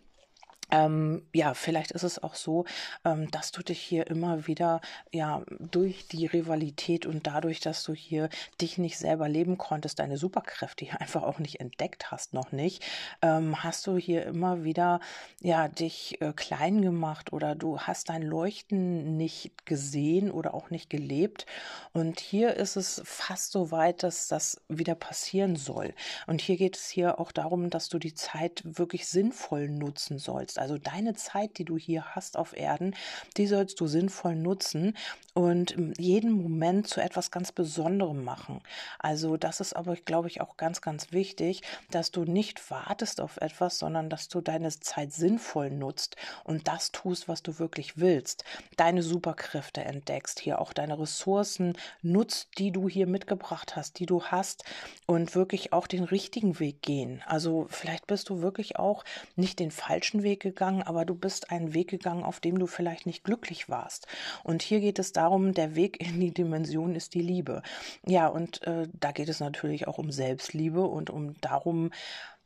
Ähm, 0.71 1.25
ja, 1.33 1.53
vielleicht 1.53 1.91
ist 1.91 2.03
es 2.03 2.21
auch 2.21 2.35
so, 2.35 2.65
ähm, 3.05 3.29
dass 3.31 3.51
du 3.51 3.61
dich 3.61 3.79
hier 3.79 4.07
immer 4.07 4.47
wieder, 4.47 4.81
ja, 5.11 5.43
durch 5.59 6.07
die 6.07 6.25
Rivalität 6.25 7.05
und 7.05 7.27
dadurch, 7.27 7.59
dass 7.59 7.83
du 7.83 7.93
hier 7.93 8.29
dich 8.61 8.77
nicht 8.77 8.97
selber 8.97 9.29
leben 9.29 9.57
konntest, 9.57 9.99
deine 9.99 10.17
Superkräfte 10.17 10.85
hier 10.85 11.01
einfach 11.01 11.23
auch 11.23 11.39
nicht 11.39 11.59
entdeckt 11.59 12.11
hast, 12.11 12.33
noch 12.33 12.51
nicht, 12.51 12.83
ähm, 13.21 13.63
hast 13.63 13.87
du 13.87 13.97
hier 13.97 14.25
immer 14.25 14.63
wieder, 14.63 14.99
ja, 15.41 15.67
dich 15.67 16.21
äh, 16.21 16.33
klein 16.33 16.81
gemacht 16.81 17.33
oder 17.33 17.55
du 17.55 17.79
hast 17.79 18.09
dein 18.09 18.21
Leuchten 18.21 19.17
nicht 19.17 19.65
gesehen 19.65 20.31
oder 20.31 20.53
auch 20.53 20.69
nicht 20.69 20.89
gelebt. 20.89 21.45
Und 21.93 22.19
hier 22.19 22.55
ist 22.55 22.75
es 22.75 23.01
fast 23.05 23.51
so 23.51 23.71
weit, 23.71 24.03
dass 24.03 24.27
das 24.27 24.61
wieder 24.67 24.95
passieren 24.95 25.55
soll. 25.55 25.93
Und 26.27 26.41
hier 26.41 26.57
geht 26.57 26.77
es 26.77 26.89
hier 26.89 27.19
auch 27.19 27.31
darum, 27.31 27.69
dass 27.69 27.89
du 27.89 27.99
die 27.99 28.13
Zeit 28.13 28.61
wirklich 28.63 29.07
sinnvoll 29.07 29.69
nutzen 29.69 30.19
sollst. 30.19 30.56
Also 30.59 30.77
deine 30.77 31.13
Zeit, 31.13 31.57
die 31.57 31.65
du 31.65 31.77
hier 31.77 32.15
hast 32.15 32.37
auf 32.37 32.55
Erden, 32.55 32.95
die 33.37 33.47
sollst 33.47 33.79
du 33.79 33.87
sinnvoll 33.87 34.35
nutzen 34.35 34.95
und 35.33 35.77
ähm, 35.77 35.93
jeden 35.97 36.31
Moment 36.31 36.87
zu 36.87 36.99
etwas 36.99 37.29
ganz 37.29 37.51
Besonderem 37.51 38.23
machen. 38.23 38.61
Also 38.97 39.37
das 39.37 39.59
ist 39.59 39.75
aber, 39.75 39.95
glaube 39.95 40.27
ich, 40.27 40.41
auch 40.41 40.57
ganz, 40.57 40.81
ganz 40.81 41.11
wichtig, 41.11 41.61
dass 41.91 42.11
du 42.11 42.23
nicht 42.23 42.71
wartest 42.71 43.21
auf 43.21 43.37
etwas, 43.37 43.77
sondern 43.77 44.09
dass 44.09 44.29
du 44.29 44.41
deine 44.41 44.69
Zeit 44.69 45.13
sinnvoll 45.13 45.69
nutzt 45.69 46.15
und 46.43 46.67
das 46.67 46.91
tust, 46.91 47.27
was 47.27 47.43
du 47.43 47.59
wirklich 47.59 47.97
willst. 47.97 48.43
Deine 48.77 49.03
Superkräfte 49.03 49.83
entdeckst, 49.83 50.39
hier 50.39 50.59
auch 50.59 50.73
deine 50.73 50.99
Ressourcen 50.99 51.73
nutzt, 52.01 52.49
die 52.57 52.71
du 52.71 52.89
hier 52.89 53.07
mitgebracht 53.07 53.75
hast, 53.75 53.99
die 53.99 54.05
du 54.05 54.23
hast 54.23 54.63
und 55.05 55.35
wirklich 55.35 55.73
auch 55.73 55.87
den 55.87 56.03
richtigen 56.03 56.59
Weg 56.59 56.81
gehen. 56.81 57.23
Also 57.27 57.67
vielleicht 57.69 58.07
bist 58.07 58.29
du 58.29 58.41
wirklich 58.41 58.77
auch 58.77 59.03
nicht 59.35 59.59
den 59.59 59.71
falschen 59.71 60.23
Weg 60.23 60.43
gegangen, 60.47 60.83
aber 60.83 61.05
du 61.05 61.15
bist 61.15 61.51
einen 61.51 61.73
Weg 61.73 61.89
gegangen, 61.89 62.23
auf 62.23 62.39
dem 62.39 62.59
du 62.59 62.67
vielleicht 62.67 63.05
nicht 63.05 63.23
glücklich 63.23 63.69
warst. 63.69 64.07
Und 64.43 64.61
hier 64.61 64.79
geht 64.79 64.99
es 64.99 65.11
darum, 65.11 65.53
der 65.53 65.75
Weg 65.75 66.01
in 66.01 66.19
die 66.19 66.33
Dimension 66.33 66.95
ist 66.95 67.13
die 67.13 67.21
Liebe. 67.21 67.61
Ja, 68.05 68.27
und 68.27 68.61
äh, 68.63 68.87
da 68.99 69.11
geht 69.11 69.29
es 69.29 69.39
natürlich 69.39 69.87
auch 69.87 69.97
um 69.97 70.11
Selbstliebe 70.11 70.81
und 70.81 71.09
um 71.09 71.39
darum, 71.41 71.91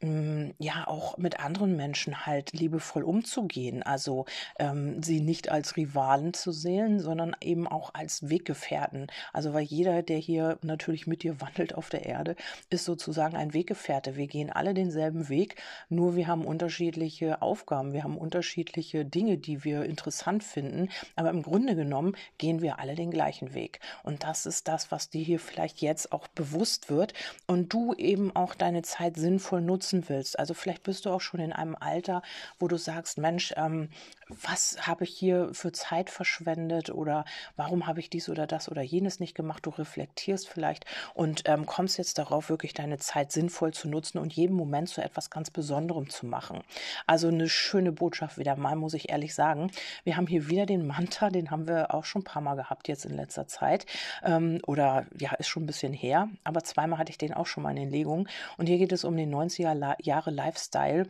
ja 0.01 0.88
auch 0.88 1.17
mit 1.17 1.39
anderen 1.39 1.75
Menschen 1.75 2.25
halt 2.25 2.53
liebevoll 2.53 3.03
umzugehen. 3.03 3.84
Also 3.84 4.25
ähm, 4.58 5.03
sie 5.03 5.22
nicht 5.22 5.50
als 5.50 5.77
Rivalen 5.77 6.34
zu 6.34 6.51
sehen, 6.51 7.00
sondern 7.00 7.36
eben 7.39 7.67
auch 7.67 7.93
als 7.93 8.29
Weggefährten. 8.29 9.08
Also 9.31 9.53
weil 9.53 9.63
jeder, 9.63 10.01
der 10.01 10.17
hier 10.17 10.58
natürlich 10.63 11.05
mit 11.05 11.24
dir 11.24 11.39
wandelt 11.41 11.75
auf 11.75 11.89
der 11.89 12.05
Erde, 12.05 12.36
ist 12.70 12.86
sozusagen 12.86 13.36
ein 13.36 13.53
Weggefährte. 13.53 14.15
Wir 14.15 14.27
gehen 14.27 14.50
alle 14.50 14.74
denselben 14.74 15.29
Weg, 15.29 15.62
nur 15.89 16.15
wir 16.15 16.27
haben 16.27 16.46
unterschiedliche 16.46 17.41
Aufgaben, 17.41 17.93
wir 17.93 18.03
haben 18.03 18.17
unterschiedliche 18.17 19.05
Dinge, 19.05 19.38
die 19.38 19.63
wir 19.63 19.84
interessant 19.86 20.43
finden. 20.43 20.89
Aber 21.15 21.29
im 21.29 21.43
Grunde 21.43 21.75
genommen 21.75 22.15
gehen 22.39 22.62
wir 22.62 22.79
alle 22.79 22.96
den 22.96 23.12
gleichen 23.12 23.53
Weg. 23.53 23.79
Und 24.03 24.24
das 24.24 24.46
ist 24.46 24.67
das, 24.67 24.91
was 24.91 25.10
dir 25.10 25.24
hier 25.24 25.39
vielleicht 25.39 25.81
jetzt 25.81 26.12
auch 26.12 26.27
bewusst 26.27 26.89
wird 26.89 27.13
und 27.46 27.74
du 27.74 27.93
eben 27.93 28.36
auch 28.36 28.55
deine 28.55 28.81
Zeit 28.81 29.17
sinnvoll 29.17 29.62
nutzen 29.91 30.10
willst. 30.10 30.39
Also 30.39 30.53
vielleicht 30.53 30.83
bist 30.83 31.05
du 31.05 31.10
auch 31.10 31.21
schon 31.21 31.39
in 31.39 31.53
einem 31.53 31.75
Alter, 31.79 32.21
wo 32.60 32.67
du 32.67 32.77
sagst, 32.77 33.17
Mensch, 33.17 33.53
ähm, 33.57 33.89
was 34.27 34.77
habe 34.88 35.03
ich 35.03 35.12
hier 35.12 35.50
für 35.53 35.71
Zeit 35.71 36.10
verschwendet 36.10 36.89
oder 36.89 37.25
warum 37.55 37.88
habe 37.88 38.00
ich 38.00 38.10
dies 38.10 38.29
oder 38.29 38.48
das 38.48 38.69
oder 38.69 38.81
jenes 38.81 39.19
nicht 39.19 39.36
gemacht? 39.36 39.65
Du 39.65 39.71
reflektierst 39.71 40.48
vielleicht 40.48 40.86
und 41.13 41.43
ähm, 41.45 41.65
kommst 41.65 41.98
jetzt 41.98 42.17
darauf, 42.17 42.50
wirklich 42.50 42.74
deine 42.74 42.98
Zeit 42.98 43.31
sinnvoll 43.31 43.74
zu 43.74 43.89
nutzen 43.89 44.17
und 44.19 44.33
jeden 44.33 44.55
Moment 44.55 44.89
zu 44.89 45.01
etwas 45.01 45.29
ganz 45.29 45.50
Besonderem 45.51 46.10
zu 46.10 46.25
machen. 46.25 46.62
Also 47.07 47.27
eine 47.27 47.50
schöne 47.50 47.91
Botschaft 47.91 48.38
wieder 48.38 48.55
mal, 48.55 48.75
muss 48.75 48.93
ich 48.93 49.10
ehrlich 49.10 49.36
sagen. 49.36 49.71
Wir 50.03 50.15
haben 50.15 50.27
hier 50.27 50.50
wieder 50.50 50.65
den 50.65 50.88
Manta, 50.88 51.29
den 51.29 51.51
haben 51.51 51.67
wir 51.67 51.93
auch 51.93 52.05
schon 52.05 52.21
ein 52.21 52.25
paar 52.25 52.41
Mal 52.41 52.55
gehabt 52.55 52.88
jetzt 52.88 53.05
in 53.05 53.15
letzter 53.15 53.48
Zeit. 53.48 53.86
Ähm, 54.24 54.60
oder 54.65 55.05
ja, 55.17 55.33
ist 55.33 55.48
schon 55.48 55.63
ein 55.63 55.67
bisschen 55.67 55.93
her, 55.93 56.29
aber 56.43 56.63
zweimal 56.63 57.00
hatte 57.00 57.12
ich 57.12 57.17
den 57.17 57.33
auch 57.33 57.48
schon 57.48 57.63
mal 57.63 57.71
in 57.71 57.75
den 57.75 57.91
Legungen. 57.91 58.29
Und 58.57 58.67
hier 58.67 58.77
geht 58.77 58.91
es 58.91 59.03
um 59.03 59.17
den 59.17 59.33
90er 59.33 59.74
Jahre 60.00 60.31
Lifestyle 60.31 61.05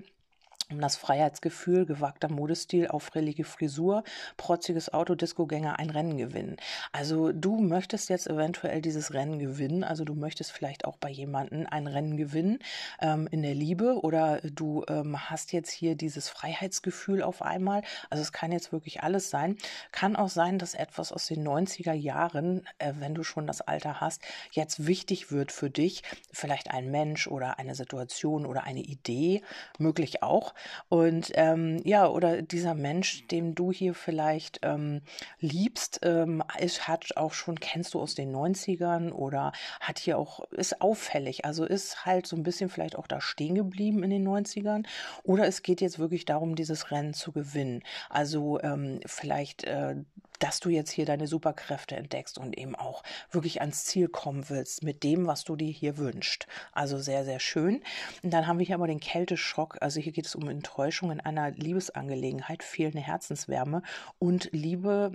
um 0.71 0.81
das 0.81 0.95
Freiheitsgefühl, 0.95 1.85
gewagter 1.85 2.29
Modestil, 2.29 2.87
auffällige 2.87 3.43
Frisur, 3.43 4.03
protziges 4.37 4.93
Auto, 4.93 5.15
Discogänger 5.15 5.79
ein 5.79 5.89
Rennen 5.89 6.17
gewinnen. 6.17 6.57
Also 6.91 7.31
du 7.31 7.59
möchtest 7.59 8.09
jetzt 8.09 8.27
eventuell 8.27 8.81
dieses 8.81 9.13
Rennen 9.13 9.39
gewinnen, 9.39 9.83
also 9.83 10.03
du 10.03 10.13
möchtest 10.13 10.51
vielleicht 10.51 10.85
auch 10.85 10.97
bei 10.97 11.09
jemandem 11.09 11.67
ein 11.69 11.87
Rennen 11.87 12.17
gewinnen 12.17 12.59
ähm, 13.01 13.27
in 13.31 13.41
der 13.41 13.55
Liebe 13.55 13.99
oder 14.01 14.39
du 14.41 14.83
ähm, 14.87 15.29
hast 15.29 15.51
jetzt 15.53 15.71
hier 15.71 15.95
dieses 15.95 16.29
Freiheitsgefühl 16.29 17.23
auf 17.23 17.41
einmal. 17.41 17.83
Also 18.09 18.21
es 18.21 18.31
kann 18.31 18.51
jetzt 18.51 18.71
wirklich 18.71 19.03
alles 19.03 19.29
sein. 19.29 19.57
Kann 19.91 20.15
auch 20.15 20.29
sein, 20.29 20.59
dass 20.59 20.73
etwas 20.73 21.11
aus 21.11 21.27
den 21.27 21.47
90er 21.47 21.93
Jahren, 21.93 22.65
äh, 22.77 22.93
wenn 22.99 23.13
du 23.13 23.23
schon 23.23 23.47
das 23.47 23.61
Alter 23.61 24.01
hast, 24.01 24.21
jetzt 24.51 24.87
wichtig 24.87 25.31
wird 25.31 25.51
für 25.51 25.69
dich. 25.69 26.03
Vielleicht 26.31 26.71
ein 26.71 26.91
Mensch 26.91 27.27
oder 27.27 27.59
eine 27.59 27.75
Situation 27.75 28.45
oder 28.45 28.63
eine 28.63 28.81
Idee, 28.81 29.43
möglich 29.77 30.23
auch. 30.23 30.53
Und 30.89 31.31
ähm, 31.35 31.81
ja, 31.83 32.07
oder 32.07 32.41
dieser 32.41 32.73
Mensch, 32.73 33.27
den 33.27 33.55
du 33.55 33.71
hier 33.71 33.93
vielleicht 33.93 34.59
ähm, 34.63 35.01
liebst, 35.39 35.99
ähm, 36.03 36.43
ist, 36.59 36.87
hat 36.87 37.15
auch 37.15 37.33
schon, 37.33 37.59
kennst 37.59 37.93
du 37.93 38.01
aus 38.01 38.15
den 38.15 38.35
90ern 38.35 39.11
oder 39.11 39.51
hat 39.79 39.99
hier 39.99 40.17
auch, 40.17 40.41
ist 40.51 40.81
auffällig, 40.81 41.45
also 41.45 41.65
ist 41.65 42.05
halt 42.05 42.27
so 42.27 42.35
ein 42.35 42.43
bisschen 42.43 42.69
vielleicht 42.69 42.95
auch 42.97 43.07
da 43.07 43.21
stehen 43.21 43.55
geblieben 43.55 44.03
in 44.03 44.09
den 44.09 44.27
90ern. 44.27 44.85
Oder 45.23 45.47
es 45.47 45.63
geht 45.63 45.81
jetzt 45.81 45.99
wirklich 45.99 46.25
darum, 46.25 46.55
dieses 46.55 46.91
Rennen 46.91 47.13
zu 47.13 47.31
gewinnen. 47.31 47.83
Also 48.09 48.59
ähm, 48.61 48.99
vielleicht 49.05 49.63
äh, 49.65 49.95
dass 50.41 50.59
du 50.59 50.69
jetzt 50.69 50.91
hier 50.91 51.05
deine 51.05 51.27
Superkräfte 51.27 51.95
entdeckst 51.95 52.37
und 52.37 52.57
eben 52.57 52.75
auch 52.75 53.03
wirklich 53.29 53.61
ans 53.61 53.85
Ziel 53.85 54.07
kommen 54.07 54.49
willst 54.49 54.83
mit 54.83 55.03
dem, 55.03 55.27
was 55.27 55.43
du 55.43 55.55
dir 55.55 55.71
hier 55.71 55.97
wünschst. 55.97 56.47
Also 56.73 56.97
sehr, 56.97 57.23
sehr 57.23 57.39
schön. 57.39 57.81
Und 58.23 58.31
dann 58.33 58.47
haben 58.47 58.59
wir 58.59 58.65
hier 58.65 58.75
aber 58.75 58.87
den 58.87 58.99
Kälteschock. 58.99 59.77
Also 59.81 59.99
hier 59.99 60.11
geht 60.11 60.25
es 60.25 60.35
um 60.35 60.49
Enttäuschung 60.49 61.11
in 61.11 61.19
einer 61.19 61.51
Liebesangelegenheit, 61.51 62.63
fehlende 62.63 63.01
Herzenswärme 63.01 63.83
und 64.19 64.49
Liebe 64.51 65.11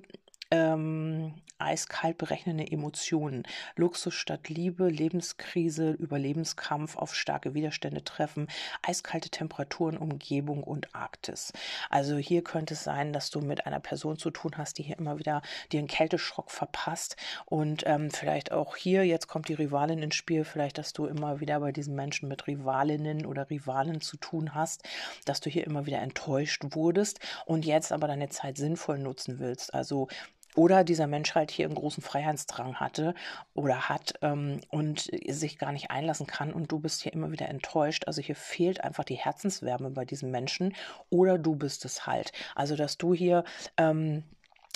ähm, 0.57 1.35
eiskalt 1.59 2.19
berechnende 2.19 2.71
Emotionen. 2.71 3.45
Luxus 3.77 4.15
statt 4.15 4.49
Liebe, 4.49 4.89
Lebenskrise, 4.89 5.93
Überlebenskampf 5.93 6.97
auf 6.97 7.15
starke 7.15 7.55
Widerstände 7.55 8.05
treffen, 8.05 8.49
eiskalte 8.83 9.31
Temperaturen, 9.31 9.97
Umgebung 9.97 10.63
und 10.63 10.95
Arktis. 10.95 11.53
Also 11.89 12.17
hier 12.17 12.45
könnte 12.45 12.75
es 12.75 12.85
sein, 12.85 13.13
dass 13.13 13.31
du 13.31 13.41
mit 13.41 13.67
einer 13.67 13.81
Person 13.81 14.19
zu 14.19 14.31
tun 14.31 14.53
hast, 14.57 14.79
die 14.79 14.83
hier 14.83 14.99
immer 14.99 15.19
wieder 15.19 15.43
dir 15.73 15.79
einen 15.79 15.89
Kälteschock 15.89 16.51
verpasst 16.51 17.17
und 17.47 17.85
ähm, 17.87 18.11
vielleicht 18.11 18.53
auch 18.53 18.77
hier, 18.77 19.05
jetzt 19.05 19.29
kommt 19.29 19.49
die 19.49 19.55
Rivalin 19.55 20.03
ins 20.03 20.15
Spiel, 20.15 20.45
vielleicht, 20.45 20.79
dass 20.79 20.93
du 20.93 21.07
immer 21.07 21.41
wieder 21.41 21.61
bei 21.61 21.73
diesen 21.73 21.95
Menschen 21.95 22.29
mit 22.29 22.47
Rivalinnen 22.47 23.25
oder 23.25 23.49
Rivalen 23.49 24.01
zu 24.01 24.17
tun 24.19 24.55
hast, 24.55 24.83
dass 25.25 25.41
du 25.41 25.49
hier 25.49 25.67
immer 25.67 25.87
wieder 25.87 26.01
enttäuscht 26.01 26.63
wurdest 26.71 27.21
und 27.47 27.65
jetzt 27.65 27.93
aber 27.93 28.09
deine 28.09 28.29
Zeit 28.29 28.59
sinnvoll 28.59 28.99
nutzen 28.99 29.39
willst. 29.39 29.73
Also 29.75 30.09
oder 30.57 30.83
dieser 30.83 31.07
Mensch 31.07 31.35
halt 31.35 31.51
hier 31.51 31.67
einen 31.67 31.75
großen 31.75 32.03
Freiheitsdrang 32.03 32.77
hatte 32.77 33.15
oder 33.55 33.89
hat 33.89 34.15
ähm, 34.23 34.61
und 34.71 35.11
sich 35.29 35.59
gar 35.59 35.71
nicht 35.71 35.91
einlassen 35.91 36.27
kann 36.27 36.53
und 36.53 36.73
du 36.73 36.81
bist 36.81 37.03
hier 37.03 37.13
immer 37.13 37.31
wieder 37.31 37.49
enttäuscht. 37.49 38.05
Also 38.07 38.21
hier 38.23 38.35
fehlt 38.37 38.83
einfach 38.83 39.05
die 39.05 39.15
Herzenswärme 39.15 39.91
bei 39.91 40.05
diesem 40.05 40.31
Menschen 40.31 40.75
oder 41.11 41.39
du 41.39 41.55
bist 41.55 41.85
es 41.85 42.07
halt. 42.07 42.33
Also 42.55 42.75
dass 42.75 42.99
du 42.99 43.15
hier 43.15 43.45
ähm, 43.77 44.25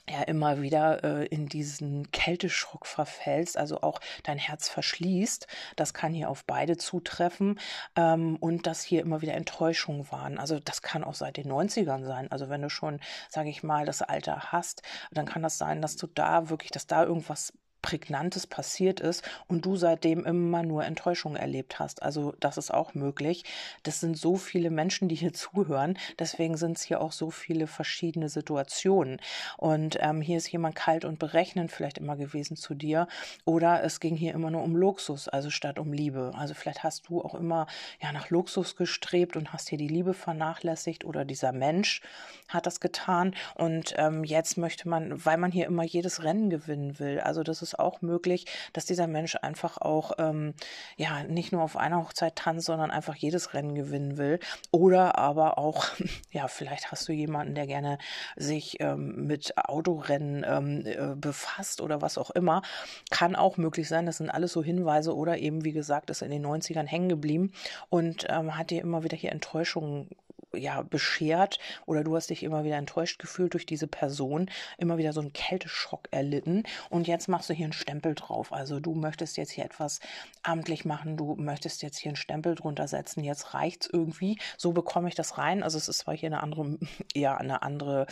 ja 0.09 0.23
immer 0.23 0.61
wieder 0.63 1.05
äh, 1.05 1.27
in 1.27 1.47
diesen 1.47 2.11
Kälteschock 2.11 2.87
verfällst, 2.87 3.57
also 3.57 3.81
auch 3.83 4.01
dein 4.23 4.39
Herz 4.39 4.69
verschließt. 4.69 5.47
Das 5.77 5.95
kann 5.95 6.13
hier 6.13 6.31
auf 6.31 6.45
beide 6.45 6.77
zutreffen 6.77 7.59
ähm, 7.97 8.37
und 8.41 8.67
dass 8.67 8.83
hier 8.83 9.03
immer 9.03 9.23
wieder 9.23 9.35
Enttäuschungen 9.35 10.11
waren. 10.11 10.39
Also 10.39 10.59
das 10.61 10.83
kann 10.83 11.05
auch 11.05 11.15
seit 11.15 11.37
den 11.37 11.51
90ern 11.51 12.05
sein. 12.05 12.31
Also 12.31 12.49
wenn 12.49 12.63
du 12.63 12.71
schon, 12.71 13.01
sage 13.29 13.51
ich 13.51 13.63
mal, 13.63 13.85
das 13.87 14.03
Alter 14.03 14.53
hast, 14.53 14.83
dann 15.11 15.27
kann 15.27 15.43
das 15.43 15.59
sein, 15.59 15.83
dass 15.83 15.97
du 15.97 16.07
da 16.07 16.51
wirklich, 16.51 16.71
dass 16.71 16.87
da 16.87 17.05
irgendwas 17.05 17.53
Prägnantes 17.83 18.47
passiert 18.47 19.01
ist 19.01 19.29
und 19.49 19.65
du 19.65 19.77
seitdem 19.77 20.25
immer 20.25 20.63
nur 20.63 20.85
Enttäuschung 20.85 21.37
erlebt 21.37 21.79
hast. 21.79 22.03
Also 22.03 22.35
das 22.41 22.59
ist 22.59 22.73
auch 22.73 22.95
möglich. 22.95 23.45
Das 23.83 24.01
sind 24.01 24.17
so 24.17 24.37
viele 24.37 24.71
Menschen, 24.71 25.09
die 25.09 25.15
hier 25.15 25.33
zuhören. 25.41 25.99
Deswegen 26.19 26.57
sind 26.57 26.77
es 26.77 26.83
hier 26.83 27.01
auch 27.01 27.13
so 27.13 27.31
viele 27.31 27.67
verschiedene 27.67 28.29
Situationen. 28.29 29.21
Und 29.57 29.99
ähm, 30.01 30.21
hier 30.21 30.39
ist 30.39 30.51
jemand 30.51 30.75
kalt 30.75 31.05
und 31.05 31.19
berechnend 31.19 31.71
vielleicht 31.71 31.99
immer 31.99 32.17
gewesen 32.17 32.57
zu 32.57 32.75
dir. 32.75 33.09
Oder 33.45 33.83
es 33.83 34.01
ging 34.01 34.17
hier 34.17 34.35
immer 34.35 34.51
nur 34.51 34.63
um 34.63 34.77
Luxus, 34.77 35.29
also 35.29 35.51
statt 35.51 35.79
um 35.79 35.93
Liebe. 35.93 36.33
Also 36.37 36.55
vielleicht 36.55 36.83
hast 36.83 37.09
du 37.09 37.23
auch 37.23 37.35
immer 37.35 37.67
ja 38.01 38.13
nach 38.13 38.31
Luxus 38.31 38.77
gestrebt 38.77 39.37
und 39.37 39.53
hast 39.53 39.69
hier 39.69 39.79
die 39.79 39.89
Liebe 39.89 40.15
vernachlässigt 40.15 41.05
oder 41.05 41.25
dieser 41.25 41.53
Mensch 41.53 42.03
hat 42.49 42.67
das 42.67 42.81
getan. 42.81 43.35
Und 43.55 43.95
ähm, 43.97 44.25
jetzt 44.25 44.57
möchte 44.59 44.89
man, 44.89 45.25
weil 45.25 45.39
man 45.39 45.53
hier 45.53 45.67
immer 45.67 45.85
jedes 45.85 46.23
Rennen 46.23 46.51
gewinnen 46.51 46.99
will. 46.99 47.21
Also 47.21 47.43
das 47.43 47.63
ist 47.63 47.70
es 47.73 47.79
auch 47.79 48.03
möglich, 48.03 48.47
dass 48.73 48.87
dieser 48.87 49.07
Mensch 49.07 49.37
einfach 49.41 49.79
auch 49.79 50.13
ähm, 50.19 50.55
ja 50.97 51.23
nicht 51.25 51.53
nur 51.53 51.63
auf 51.63 51.77
einer 51.77 51.99
Hochzeit 51.99 52.37
tanzt, 52.37 52.67
sondern 52.67 52.91
einfach 52.91 53.17
jedes 53.17 53.55
Rennen 53.55 53.75
gewinnen 53.75 54.17
will. 54.17 54.41
Oder 54.71 55.19
aber 55.19 55.59
auch, 55.59 55.87
ja, 56.33 56.49
vielleicht 56.49 56.91
hast 56.91 57.09
du 57.09 57.13
jemanden, 57.13 57.55
der 57.55 57.67
gerne 57.67 57.99
sich 58.37 58.81
ähm, 58.81 59.27
mit 59.27 59.57
Autorennen 59.57 60.45
ähm, 60.47 60.87
äh, 60.87 61.15
befasst 61.17 61.81
oder 61.81 62.03
was 62.03 62.19
auch 62.19 62.31
immer. 62.31 62.63
Kann 63.11 63.37
auch 63.37 63.57
möglich 63.57 63.89
sein. 63.89 64.07
Das 64.07 64.19
sind 64.19 64.31
alles 64.31 64.53
so 64.53 64.63
Hinweise 64.63 65.15
oder 65.15 65.39
eben, 65.39 65.65
wie 65.65 65.73
gesagt, 65.73 66.11
ist 66.11 66.23
in 66.23 66.31
den 66.31 66.45
90ern 66.45 66.87
hängen 66.87 67.09
geblieben 67.09 67.53
und 67.89 68.27
ähm, 68.29 68.57
hat 68.57 68.71
dir 68.71 68.83
immer 68.83 69.05
wieder 69.05 69.17
hier 69.17 69.33
Enttäuschungen 69.33 70.09
ja, 70.55 70.83
beschert 70.83 71.59
oder 71.87 72.05
du 72.05 72.17
hast 72.17 72.31
dich 72.31 72.43
immer 72.43 72.65
wieder 72.65 72.77
enttäuscht 72.77 73.19
gefühlt 73.19 73.55
durch 73.55 73.67
diese 73.67 73.87
Person, 73.87 74.51
immer 74.79 74.99
wieder 74.99 75.13
so 75.13 75.21
einen 75.21 75.33
Kälteschock 75.33 76.09
erlitten 76.11 76.65
und 76.89 77.07
jetzt 77.07 77.29
machst 77.29 77.51
du 77.51 77.55
hier 77.55 77.67
einen 77.67 77.73
Stempel 77.73 78.15
drauf. 78.15 78.53
Also 78.53 78.81
du 78.81 78.95
möchtest 78.95 79.37
jetzt 79.37 79.53
hier 79.53 79.65
etwas 79.65 80.01
amtlich 80.43 80.85
machen, 80.85 81.17
du 81.17 81.37
möchtest 81.37 81.83
jetzt 81.83 81.99
hier 81.99 82.11
einen 82.11 82.17
Stempel 82.17 82.55
drunter 82.55 82.89
setzen, 82.89 83.25
jetzt 83.25 83.55
reicht's 83.55 83.89
irgendwie, 83.93 84.39
so 84.57 84.73
bekomme 84.73 85.09
ich 85.09 85.15
das 85.15 85.39
rein. 85.39 85.63
Also 85.63 85.79
es 85.79 85.89
ist 85.89 85.99
zwar 85.99 86.17
hier 86.17 86.29
eine 86.29 86.43
andere, 86.43 86.79
ja, 87.15 87.37
eine 87.37 87.63
andere 87.63 88.07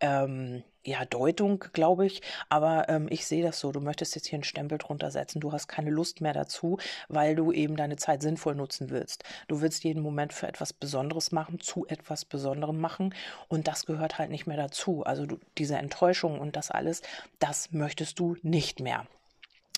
ähm, 0.00 0.62
ja, 0.86 1.04
Deutung, 1.04 1.64
glaube 1.72 2.06
ich. 2.06 2.22
Aber 2.48 2.88
ähm, 2.88 3.08
ich 3.10 3.26
sehe 3.26 3.42
das 3.42 3.58
so. 3.58 3.72
Du 3.72 3.80
möchtest 3.80 4.14
jetzt 4.14 4.28
hier 4.28 4.36
einen 4.36 4.44
Stempel 4.44 4.78
drunter 4.78 5.10
setzen. 5.10 5.40
Du 5.40 5.52
hast 5.52 5.68
keine 5.68 5.90
Lust 5.90 6.20
mehr 6.20 6.32
dazu, 6.32 6.78
weil 7.08 7.34
du 7.34 7.52
eben 7.52 7.76
deine 7.76 7.96
Zeit 7.96 8.22
sinnvoll 8.22 8.54
nutzen 8.54 8.90
willst. 8.90 9.24
Du 9.48 9.60
willst 9.60 9.84
jeden 9.84 10.02
Moment 10.02 10.32
für 10.32 10.46
etwas 10.46 10.72
Besonderes 10.72 11.32
machen, 11.32 11.60
zu 11.60 11.86
etwas 11.86 12.24
Besonderem 12.24 12.80
machen. 12.80 13.14
Und 13.48 13.68
das 13.68 13.86
gehört 13.86 14.18
halt 14.18 14.30
nicht 14.30 14.46
mehr 14.46 14.56
dazu. 14.56 15.02
Also 15.02 15.26
du, 15.26 15.38
diese 15.58 15.76
Enttäuschung 15.76 16.38
und 16.40 16.56
das 16.56 16.70
alles, 16.70 17.02
das 17.38 17.72
möchtest 17.72 18.18
du 18.18 18.36
nicht 18.42 18.80
mehr. 18.80 19.06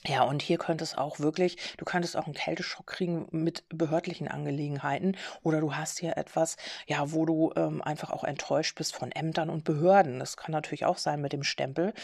Ja, 0.07 0.23
und 0.23 0.43
hier 0.43 0.59
könnte 0.59 0.85
es 0.85 0.97
auch 0.97 1.19
wirklich, 1.19 1.57
du 1.77 1.85
könntest 1.85 2.17
auch 2.17 2.27
einen 2.27 2.35
Kälteschock 2.35 2.87
kriegen 2.87 3.27
mit 3.33 3.65
behördlichen 3.69 4.29
Angelegenheiten 4.29 5.17
oder 5.43 5.61
du 5.61 5.75
hast 5.75 5.99
hier 5.99 6.17
etwas, 6.17 6.57
ja, 6.87 7.13
wo 7.13 7.27
du 7.27 7.53
ähm, 7.57 7.83
einfach 7.83 8.11
auch 8.11 8.23
enttäuscht 8.23 8.77
bist 8.77 8.95
von 8.95 9.11
Ämtern 9.11 9.51
und 9.51 9.65
Behörden. 9.65 10.21
Das 10.21 10.37
kann 10.37 10.53
natürlich 10.53 10.85
auch 10.85 10.99
sein 10.99 11.21
mit 11.21 11.33
dem 11.33 11.43
Stempel, 11.43 11.95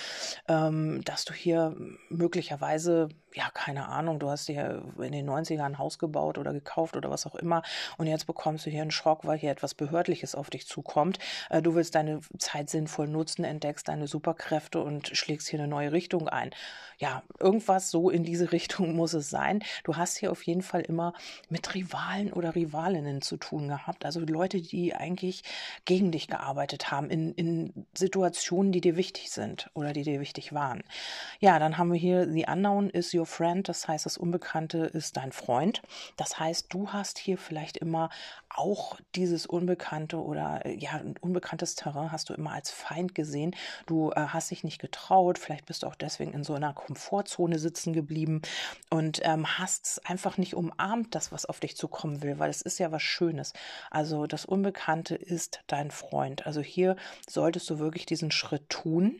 ähm, 0.49 1.03
dass 1.05 1.25
du 1.25 1.35
hier 1.35 1.77
möglicherweise 2.09 3.09
ja, 3.35 3.51
keine 3.53 3.89
Ahnung, 3.89 4.19
du 4.21 4.31
hast 4.31 4.49
dir 4.49 4.83
in 4.99 5.13
den 5.13 5.29
90ern 5.29 5.65
ein 5.65 5.79
Haus 5.79 5.99
gebaut 5.99 6.39
oder 6.39 6.53
gekauft 6.53 6.97
oder 6.97 7.11
was 7.11 7.27
auch 7.27 7.35
immer 7.35 7.63
und 7.99 8.07
jetzt 8.07 8.27
bekommst 8.27 8.67
du 8.67 8.71
hier 8.71 8.83
einen 8.83 8.91
Schock, 8.91 9.25
weil 9.25 9.39
hier 9.39 9.51
etwas 9.51 9.75
Behördliches 9.75 10.35
auf 10.35 10.51
dich 10.51 10.67
zukommt. 10.67 11.19
Äh, 11.51 11.63
du 11.63 11.75
willst 11.75 11.95
deine 11.95 12.21
Zeit 12.39 12.71
sinnvoll 12.71 13.09
nutzen, 13.09 13.45
entdeckst 13.45 13.89
deine 13.89 14.07
Superkräfte 14.07 14.81
und 14.81 15.09
schlägst 15.09 15.49
hier 15.49 15.59
eine 15.59 15.69
neue 15.69 15.93
Richtung 15.93 16.29
ein. 16.29 16.51
Ja, 16.99 17.23
irgendwas 17.41 17.91
so 17.91 18.09
in 18.09 18.23
diese 18.23 18.53
Richtung 18.53 18.95
muss 18.95 19.15
es 19.15 19.31
sein. 19.31 19.63
Du 19.83 19.97
hast 19.97 20.17
hier 20.19 20.31
auf 20.31 20.43
jeden 20.45 20.63
Fall 20.63 20.83
immer 20.83 21.13
mit 21.49 21.75
Rivalen 21.75 22.33
oder 22.33 22.55
Rivalinnen 22.55 23.21
zu 23.21 23.37
tun 23.37 23.69
gehabt, 23.69 24.05
also 24.05 24.21
Leute, 24.21 24.61
die 24.61 24.95
eigentlich 24.95 25.43
gegen 25.85 26.13
dich 26.13 26.29
gearbeitet 26.29 26.91
haben 26.91 27.11
in, 27.11 27.35
in 27.35 27.87
Situationen, 27.95 28.73
die 28.73 28.81
dir 28.81 28.97
wichtig 28.97 29.31
sind 29.31 29.71
oder 29.75 29.93
die 29.93 30.03
dir 30.03 30.21
wichtig 30.21 30.53
waren. 30.53 30.83
Ja, 31.41 31.59
dann 31.59 31.79
haben 31.79 31.93
wir 31.93 31.99
hier 31.99 32.31
The 32.31 32.47
Unknown 32.49 32.91
is 32.91 33.13
your 33.15 33.24
friend, 33.27 33.69
das 33.69 33.89
heißt, 33.89 34.07
das 34.07 34.17
Unbekannte 34.17 34.79
ist 34.79 35.17
dein 35.17 35.33
Freund. 35.33 35.83
Das 36.17 36.39
heißt, 36.39 36.67
du 36.73 36.93
hast 36.93 37.19
hier 37.19 37.39
vielleicht 37.39 37.77
immer 37.77 38.11
auch 38.49 38.99
dieses 39.15 39.47
Unbekannte 39.47 40.23
oder 40.23 40.67
ja, 40.69 40.93
ein 40.93 41.17
unbekanntes 41.21 41.75
Terrain 41.75 42.13
hast 42.13 42.29
du 42.29 42.35
immer 42.35 42.53
als 42.53 42.71
Feind 42.71 43.15
gesehen. 43.15 43.55
Du 43.87 44.11
äh, 44.13 44.27
hast 44.29 44.51
dich 44.51 44.65
nicht 44.65 44.81
getraut, 44.81 45.39
vielleicht 45.39 45.67
bist 45.67 45.83
du 45.83 45.87
auch 45.87 45.95
deswegen 45.95 46.33
in 46.33 46.45
so 46.45 46.55
einer 46.55 46.73
Komfortzone 46.73 47.59
sitzen 47.59 47.93
geblieben 47.93 48.43
und 48.91 49.21
ähm, 49.25 49.59
hast 49.59 49.87
es 49.87 49.99
einfach 50.05 50.39
nicht 50.39 50.55
umarmt, 50.55 51.15
das, 51.15 51.33
was 51.33 51.47
auf 51.47 51.61
dich 51.61 51.77
zukommen 51.77 52.23
will, 52.23 52.39
weil 52.39 52.51
es 52.51 52.63
ist 52.63 52.79
ja 52.79 52.93
was 52.93 53.03
Schönes. 53.03 53.53
Also 53.91 54.27
das 54.27 54.45
Unbekannte 54.45 55.17
ist 55.17 55.61
dein 55.67 55.91
Freund. 55.91 56.47
Also 56.47 56.61
hier 56.61 56.97
solltest 57.29 57.69
du 57.71 57.79
wirklich 57.79 58.07
diesen 58.07 58.31
Schritt 58.31 58.69
tun 58.69 59.19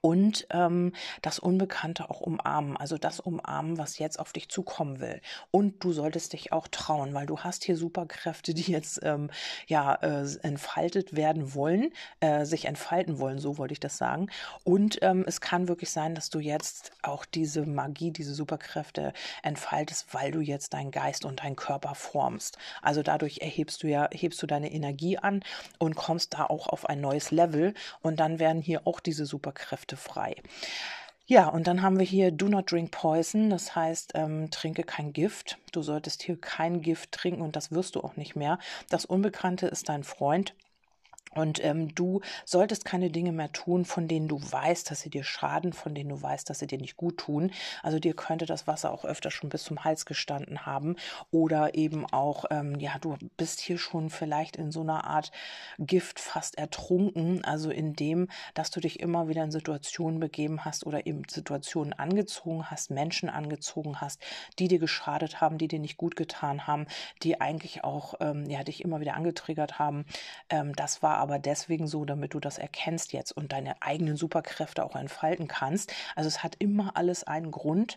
und 0.00 0.46
ähm, 0.50 0.92
das 1.22 1.38
Unbekannte 1.38 2.10
auch 2.10 2.20
umarmen, 2.20 2.76
also 2.76 2.98
das 2.98 3.20
umarmen, 3.20 3.78
was 3.78 3.98
jetzt 3.98 4.18
auf 4.18 4.32
dich 4.32 4.48
zukommen 4.48 5.00
will. 5.00 5.20
Und 5.50 5.84
du 5.84 5.92
solltest 5.92 6.32
dich 6.32 6.52
auch 6.52 6.68
trauen, 6.68 7.14
weil 7.14 7.26
du 7.26 7.40
hast 7.40 7.64
hier 7.64 7.76
Superkräfte, 7.76 8.54
die 8.54 8.70
jetzt 8.72 9.00
ähm, 9.02 9.30
ja 9.66 9.94
äh, 9.94 10.26
entfaltet 10.42 11.16
werden 11.16 11.54
wollen, 11.54 11.90
äh, 12.20 12.44
sich 12.44 12.64
entfalten 12.64 13.18
wollen, 13.18 13.38
so 13.38 13.58
wollte 13.58 13.72
ich 13.72 13.80
das 13.80 13.98
sagen. 13.98 14.30
Und 14.64 14.98
ähm, 15.02 15.24
es 15.26 15.40
kann 15.40 15.68
wirklich 15.68 15.90
sein, 15.90 16.14
dass 16.14 16.30
du 16.30 16.38
jetzt 16.38 16.92
auch 17.02 17.24
diese 17.24 17.66
Magie, 17.66 18.10
diese 18.10 18.34
Superkräfte 18.34 19.12
entfaltest, 19.42 20.14
weil 20.14 20.30
du 20.30 20.40
jetzt 20.40 20.74
deinen 20.74 20.90
Geist 20.90 21.24
und 21.24 21.42
deinen 21.42 21.56
Körper 21.56 21.94
formst. 21.94 22.58
Also 22.80 23.02
dadurch 23.02 23.38
erhebst 23.38 23.82
du 23.82 23.88
ja, 23.88 24.08
hebst 24.12 24.42
du 24.42 24.46
deine 24.46 24.72
Energie 24.72 25.18
an 25.18 25.42
und 25.78 25.96
kommst 25.96 26.34
da 26.34 26.46
auch 26.46 26.68
auf 26.68 26.88
ein 26.88 27.00
neues 27.00 27.30
Level. 27.30 27.74
Und 28.00 28.20
dann 28.20 28.38
werden 28.38 28.62
hier 28.62 28.86
auch 28.86 29.00
diese 29.00 29.26
Superkräfte 29.26 29.81
frei. 29.96 30.36
Ja, 31.26 31.48
und 31.48 31.66
dann 31.66 31.82
haben 31.82 31.98
wir 31.98 32.04
hier 32.04 32.30
Do 32.30 32.48
not 32.48 32.70
drink 32.70 32.90
poison, 32.90 33.48
das 33.48 33.74
heißt, 33.74 34.12
ähm, 34.14 34.50
trinke 34.50 34.82
kein 34.82 35.12
Gift. 35.12 35.58
Du 35.70 35.82
solltest 35.82 36.22
hier 36.22 36.40
kein 36.40 36.82
Gift 36.82 37.12
trinken 37.12 37.42
und 37.42 37.56
das 37.56 37.70
wirst 37.70 37.94
du 37.94 38.00
auch 38.00 38.16
nicht 38.16 38.36
mehr. 38.36 38.58
Das 38.90 39.04
Unbekannte 39.04 39.66
ist 39.66 39.88
dein 39.88 40.04
Freund. 40.04 40.54
Und 41.34 41.64
ähm, 41.64 41.94
du 41.94 42.20
solltest 42.44 42.84
keine 42.84 43.10
Dinge 43.10 43.32
mehr 43.32 43.52
tun, 43.52 43.84
von 43.84 44.08
denen 44.08 44.28
du 44.28 44.40
weißt, 44.40 44.90
dass 44.90 45.00
sie 45.00 45.10
dir 45.10 45.24
schaden, 45.24 45.72
von 45.72 45.94
denen 45.94 46.10
du 46.10 46.20
weißt, 46.20 46.48
dass 46.48 46.58
sie 46.58 46.66
dir 46.66 46.78
nicht 46.78 46.96
gut 46.96 47.18
tun. 47.18 47.50
Also 47.82 47.98
dir 47.98 48.14
könnte 48.14 48.46
das 48.46 48.66
Wasser 48.66 48.92
auch 48.92 49.04
öfter 49.04 49.30
schon 49.30 49.50
bis 49.50 49.64
zum 49.64 49.84
Hals 49.84 50.06
gestanden 50.06 50.66
haben. 50.66 50.96
Oder 51.30 51.74
eben 51.74 52.06
auch, 52.06 52.44
ähm, 52.50 52.78
ja, 52.78 52.98
du 53.00 53.16
bist 53.36 53.60
hier 53.60 53.78
schon 53.78 54.10
vielleicht 54.10 54.56
in 54.56 54.70
so 54.72 54.82
einer 54.82 55.04
Art 55.04 55.30
Gift 55.78 56.20
fast 56.20 56.58
ertrunken. 56.58 57.44
Also 57.44 57.70
in 57.70 57.94
dem, 57.94 58.28
dass 58.54 58.70
du 58.70 58.80
dich 58.80 59.00
immer 59.00 59.28
wieder 59.28 59.44
in 59.44 59.50
Situationen 59.50 60.20
begeben 60.20 60.64
hast 60.64 60.86
oder 60.86 61.06
eben 61.06 61.22
Situationen 61.28 61.92
angezogen 61.92 62.70
hast, 62.70 62.90
Menschen 62.90 63.28
angezogen 63.28 64.00
hast, 64.00 64.20
die 64.58 64.68
dir 64.68 64.78
geschadet 64.78 65.40
haben, 65.40 65.58
die 65.58 65.68
dir 65.68 65.78
nicht 65.78 65.96
gut 65.96 66.16
getan 66.16 66.66
haben, 66.66 66.86
die 67.22 67.40
eigentlich 67.40 67.84
auch, 67.84 68.14
ähm, 68.20 68.48
ja, 68.50 68.62
dich 68.64 68.84
immer 68.84 69.00
wieder 69.00 69.14
angetriggert 69.14 69.78
haben. 69.78 70.04
Ähm, 70.50 70.74
das 70.76 71.02
war 71.02 71.21
aber 71.22 71.38
deswegen 71.38 71.86
so, 71.86 72.04
damit 72.04 72.34
du 72.34 72.40
das 72.40 72.58
erkennst 72.58 73.12
jetzt 73.12 73.30
und 73.30 73.52
deine 73.52 73.80
eigenen 73.80 74.16
Superkräfte 74.16 74.84
auch 74.84 74.96
entfalten 74.96 75.46
kannst. 75.46 75.92
Also 76.16 76.26
es 76.26 76.42
hat 76.42 76.56
immer 76.58 76.96
alles 76.96 77.22
einen 77.24 77.52
Grund. 77.52 77.96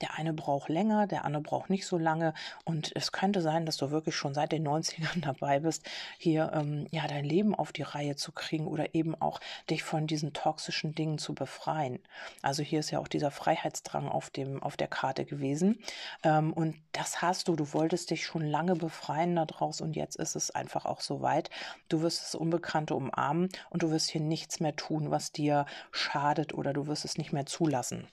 Der 0.00 0.14
eine 0.18 0.32
braucht 0.32 0.68
länger, 0.68 1.06
der 1.06 1.24
andere 1.24 1.42
braucht 1.42 1.70
nicht 1.70 1.86
so 1.86 1.98
lange. 1.98 2.34
Und 2.64 2.92
es 2.94 3.12
könnte 3.12 3.42
sein, 3.42 3.66
dass 3.66 3.76
du 3.76 3.90
wirklich 3.90 4.14
schon 4.16 4.34
seit 4.34 4.52
den 4.52 4.66
90ern 4.66 5.20
dabei 5.20 5.60
bist, 5.60 5.84
hier 6.18 6.52
ähm, 6.54 6.86
ja 6.90 7.06
dein 7.06 7.24
Leben 7.24 7.54
auf 7.54 7.72
die 7.72 7.82
Reihe 7.82 8.16
zu 8.16 8.32
kriegen 8.32 8.66
oder 8.66 8.94
eben 8.94 9.14
auch 9.20 9.40
dich 9.68 9.82
von 9.82 10.06
diesen 10.06 10.32
toxischen 10.32 10.94
Dingen 10.94 11.18
zu 11.18 11.34
befreien. 11.34 12.00
Also 12.42 12.62
hier 12.62 12.80
ist 12.80 12.90
ja 12.90 12.98
auch 12.98 13.08
dieser 13.08 13.30
Freiheitsdrang 13.30 14.08
auf 14.08 14.30
dem 14.30 14.62
auf 14.62 14.76
der 14.76 14.88
Karte 14.88 15.24
gewesen. 15.24 15.78
Ähm, 16.22 16.52
und 16.52 16.76
das 16.92 17.22
hast 17.22 17.48
du. 17.48 17.56
Du 17.56 17.72
wolltest 17.72 18.10
dich 18.10 18.24
schon 18.24 18.42
lange 18.42 18.76
befreien 18.76 19.36
daraus 19.36 19.80
und 19.80 19.96
jetzt 19.96 20.16
ist 20.16 20.36
es 20.36 20.50
einfach 20.50 20.84
auch 20.84 21.00
so 21.00 21.20
weit. 21.20 21.50
Du 21.88 22.02
wirst 22.02 22.22
das 22.22 22.34
Unbekannte 22.34 22.94
umarmen 22.94 23.48
und 23.70 23.82
du 23.82 23.90
wirst 23.90 24.10
hier 24.10 24.20
nichts 24.20 24.60
mehr 24.60 24.76
tun, 24.76 25.10
was 25.10 25.32
dir 25.32 25.66
schadet 25.90 26.54
oder 26.54 26.72
du 26.72 26.86
wirst 26.86 27.04
es 27.04 27.18
nicht 27.18 27.32
mehr 27.32 27.46
zulassen. 27.46 28.08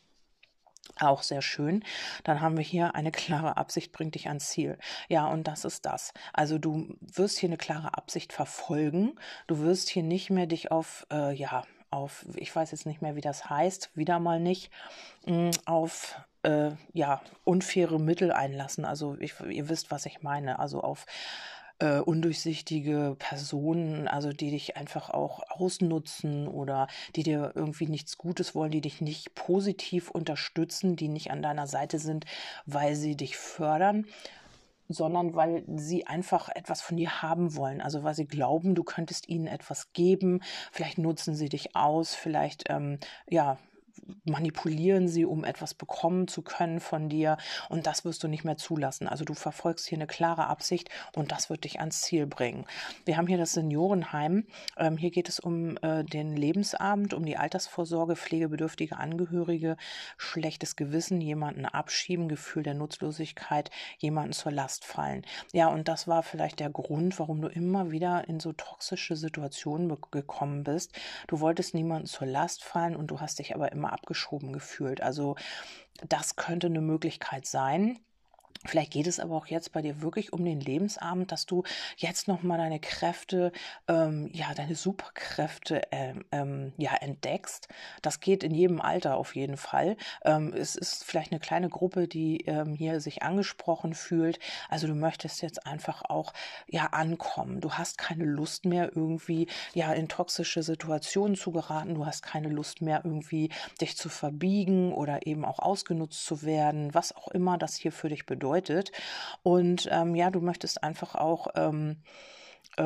Auch 0.99 1.23
sehr 1.23 1.41
schön. 1.41 1.83
Dann 2.23 2.41
haben 2.41 2.57
wir 2.57 2.63
hier 2.63 2.95
eine 2.95 3.11
klare 3.11 3.57
Absicht 3.57 3.91
bringt 3.91 4.15
dich 4.15 4.27
ans 4.27 4.49
Ziel. 4.49 4.77
Ja, 5.09 5.27
und 5.27 5.47
das 5.47 5.65
ist 5.65 5.85
das. 5.85 6.13
Also 6.33 6.57
du 6.57 6.95
wirst 6.99 7.37
hier 7.37 7.49
eine 7.49 7.57
klare 7.57 7.97
Absicht 7.97 8.33
verfolgen. 8.33 9.19
Du 9.47 9.59
wirst 9.59 9.89
hier 9.89 10.03
nicht 10.03 10.29
mehr 10.29 10.47
dich 10.47 10.71
auf, 10.71 11.05
äh, 11.11 11.33
ja, 11.33 11.63
auf, 11.89 12.25
ich 12.35 12.53
weiß 12.55 12.71
jetzt 12.71 12.85
nicht 12.85 13.01
mehr, 13.01 13.15
wie 13.15 13.21
das 13.21 13.49
heißt, 13.49 13.91
wieder 13.95 14.19
mal 14.19 14.39
nicht, 14.39 14.71
mh, 15.25 15.33
mm, 15.33 15.51
auf 15.65 16.19
äh, 16.43 16.71
ja, 16.93 17.21
unfaire 17.43 17.99
Mittel 17.99 18.31
einlassen. 18.31 18.85
Also 18.85 19.17
ich, 19.19 19.39
ihr 19.41 19.69
wisst, 19.69 19.91
was 19.91 20.05
ich 20.05 20.21
meine. 20.21 20.59
Also 20.59 20.81
auf 20.81 21.05
äh, 21.79 21.99
undurchsichtige 21.99 23.15
Personen, 23.19 24.07
also 24.07 24.31
die 24.31 24.51
dich 24.51 24.77
einfach 24.77 25.09
auch 25.09 25.41
ausnutzen 25.49 26.47
oder 26.47 26.87
die 27.15 27.23
dir 27.23 27.51
irgendwie 27.55 27.87
nichts 27.87 28.17
Gutes 28.17 28.55
wollen, 28.55 28.71
die 28.71 28.81
dich 28.81 29.01
nicht 29.01 29.35
positiv 29.35 30.09
unterstützen, 30.09 30.95
die 30.95 31.07
nicht 31.07 31.31
an 31.31 31.41
deiner 31.41 31.67
Seite 31.67 31.99
sind, 31.99 32.25
weil 32.65 32.95
sie 32.95 33.15
dich 33.15 33.37
fördern, 33.37 34.05
sondern 34.89 35.35
weil 35.35 35.63
sie 35.75 36.07
einfach 36.07 36.49
etwas 36.49 36.81
von 36.81 36.97
dir 36.97 37.21
haben 37.21 37.55
wollen. 37.55 37.81
Also 37.81 38.03
weil 38.03 38.15
sie 38.15 38.25
glauben, 38.25 38.73
du 38.73 38.83
könntest 38.83 39.29
ihnen 39.29 39.47
etwas 39.47 39.93
geben. 39.93 40.41
Vielleicht 40.71 40.97
nutzen 40.97 41.35
sie 41.35 41.49
dich 41.49 41.75
aus, 41.75 42.15
vielleicht 42.15 42.65
ähm, 42.69 42.99
ja 43.29 43.57
manipulieren 44.25 45.07
sie, 45.07 45.25
um 45.25 45.43
etwas 45.43 45.73
bekommen 45.73 46.27
zu 46.27 46.41
können 46.41 46.79
von 46.79 47.09
dir. 47.09 47.37
Und 47.69 47.87
das 47.87 48.05
wirst 48.05 48.23
du 48.23 48.27
nicht 48.27 48.43
mehr 48.43 48.57
zulassen. 48.57 49.07
Also 49.07 49.25
du 49.25 49.33
verfolgst 49.33 49.87
hier 49.87 49.97
eine 49.97 50.07
klare 50.07 50.47
Absicht 50.47 50.89
und 51.15 51.31
das 51.31 51.49
wird 51.49 51.63
dich 51.63 51.79
ans 51.79 52.01
Ziel 52.01 52.25
bringen. 52.25 52.65
Wir 53.05 53.17
haben 53.17 53.27
hier 53.27 53.37
das 53.37 53.53
Seniorenheim. 53.53 54.45
Ähm, 54.77 54.97
hier 54.97 55.11
geht 55.11 55.29
es 55.29 55.39
um 55.39 55.77
äh, 55.77 56.03
den 56.03 56.35
Lebensabend, 56.35 57.13
um 57.13 57.25
die 57.25 57.37
Altersvorsorge, 57.37 58.15
pflegebedürftige 58.15 58.97
Angehörige, 58.97 59.77
schlechtes 60.17 60.75
Gewissen, 60.75 61.21
jemanden 61.21 61.65
abschieben, 61.65 62.27
Gefühl 62.27 62.63
der 62.63 62.73
Nutzlosigkeit, 62.73 63.71
jemanden 63.97 64.33
zur 64.33 64.51
Last 64.51 64.85
fallen. 64.85 65.25
Ja, 65.53 65.67
und 65.67 65.87
das 65.87 66.07
war 66.07 66.23
vielleicht 66.23 66.59
der 66.59 66.69
Grund, 66.69 67.19
warum 67.19 67.41
du 67.41 67.47
immer 67.47 67.91
wieder 67.91 68.27
in 68.27 68.39
so 68.39 68.53
toxische 68.53 69.15
Situationen 69.15 69.95
gekommen 70.11 70.63
bist. 70.63 70.93
Du 71.27 71.39
wolltest 71.39 71.73
niemanden 71.73 72.07
zur 72.07 72.27
Last 72.27 72.63
fallen 72.63 72.95
und 72.95 73.07
du 73.07 73.19
hast 73.19 73.39
dich 73.39 73.55
aber 73.55 73.71
immer 73.71 73.86
abgeschoben 73.93 74.53
gefühlt. 74.53 75.01
Also 75.01 75.35
das 76.07 76.35
könnte 76.35 76.67
eine 76.67 76.81
Möglichkeit 76.81 77.45
sein. 77.45 77.99
Vielleicht 78.65 78.91
geht 78.93 79.07
es 79.07 79.19
aber 79.19 79.35
auch 79.35 79.47
jetzt 79.47 79.71
bei 79.71 79.81
dir 79.81 80.01
wirklich 80.01 80.33
um 80.33 80.43
den 80.43 80.59
Lebensabend, 80.59 81.31
dass 81.31 81.45
du 81.45 81.63
jetzt 81.97 82.27
nochmal 82.27 82.57
deine 82.57 82.79
Kräfte, 82.79 83.51
ähm, 83.87 84.29
ja, 84.33 84.53
deine 84.53 84.75
Superkräfte 84.75 85.81
ähm, 85.91 86.25
ähm, 86.31 86.73
ja, 86.77 86.95
entdeckst. 86.95 87.67
Das 88.01 88.19
geht 88.19 88.43
in 88.43 88.53
jedem 88.53 88.81
Alter 88.81 89.17
auf 89.17 89.35
jeden 89.35 89.57
Fall. 89.57 89.97
Ähm, 90.25 90.53
es 90.53 90.75
ist 90.75 91.03
vielleicht 91.03 91.31
eine 91.31 91.39
kleine 91.39 91.69
Gruppe, 91.69 92.07
die 92.07 92.41
ähm, 92.45 92.73
hier 92.73 92.99
sich 92.99 93.23
angesprochen 93.23 93.93
fühlt. 93.93 94.39
Also 94.69 94.87
du 94.87 94.95
möchtest 94.95 95.41
jetzt 95.41 95.65
einfach 95.65 96.03
auch 96.03 96.33
ja 96.67 96.87
ankommen. 96.87 97.61
Du 97.61 97.73
hast 97.73 97.97
keine 97.97 98.25
Lust 98.25 98.65
mehr 98.65 98.91
irgendwie 98.95 99.47
ja 99.73 99.93
in 99.93 100.07
toxische 100.07 100.63
Situationen 100.63 101.35
zu 101.35 101.51
geraten. 101.51 101.95
Du 101.95 102.05
hast 102.05 102.23
keine 102.23 102.49
Lust 102.49 102.81
mehr 102.81 103.01
irgendwie 103.03 103.49
dich 103.81 103.97
zu 103.97 104.09
verbiegen 104.09 104.93
oder 104.93 105.25
eben 105.27 105.45
auch 105.45 105.59
ausgenutzt 105.59 106.25
zu 106.25 106.41
werden, 106.43 106.93
was 106.93 107.15
auch 107.15 107.27
immer 107.29 107.57
das 107.57 107.75
hier 107.75 107.91
für 107.91 108.09
dich 108.09 108.25
bedeutet 108.25 108.46
bedeutet. 108.47 108.91
Und 109.43 109.87
ähm, 109.91 110.15
ja, 110.15 110.31
du 110.31 110.41
möchtest 110.41 110.83
einfach 110.83 111.15
auch, 111.15 111.47
ähm, 111.55 111.97
äh, 112.77 112.83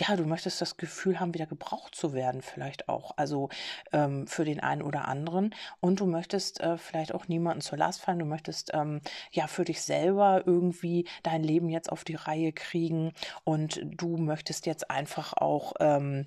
ja, 0.00 0.14
du 0.16 0.24
möchtest 0.24 0.60
das 0.60 0.76
Gefühl 0.76 1.18
haben, 1.18 1.34
wieder 1.34 1.46
gebraucht 1.46 1.94
zu 1.94 2.12
werden, 2.12 2.42
vielleicht 2.42 2.88
auch. 2.88 3.16
Also 3.16 3.48
ähm, 3.92 4.28
für 4.28 4.44
den 4.44 4.60
einen 4.60 4.82
oder 4.82 5.08
anderen. 5.08 5.54
Und 5.80 5.98
du 6.00 6.06
möchtest 6.06 6.60
äh, 6.60 6.78
vielleicht 6.78 7.12
auch 7.12 7.26
niemanden 7.26 7.60
zur 7.60 7.78
Last 7.78 8.00
fallen. 8.00 8.20
Du 8.20 8.24
möchtest 8.24 8.70
ähm, 8.74 9.00
ja 9.32 9.48
für 9.48 9.64
dich 9.64 9.82
selber 9.82 10.44
irgendwie 10.46 11.08
dein 11.24 11.42
Leben 11.42 11.68
jetzt 11.68 11.90
auf 11.90 12.04
die 12.04 12.14
Reihe 12.14 12.52
kriegen. 12.52 13.12
Und 13.44 13.80
du 13.84 14.16
möchtest 14.16 14.66
jetzt 14.66 14.90
einfach 14.90 15.32
auch. 15.32 15.72
Ähm, 15.80 16.26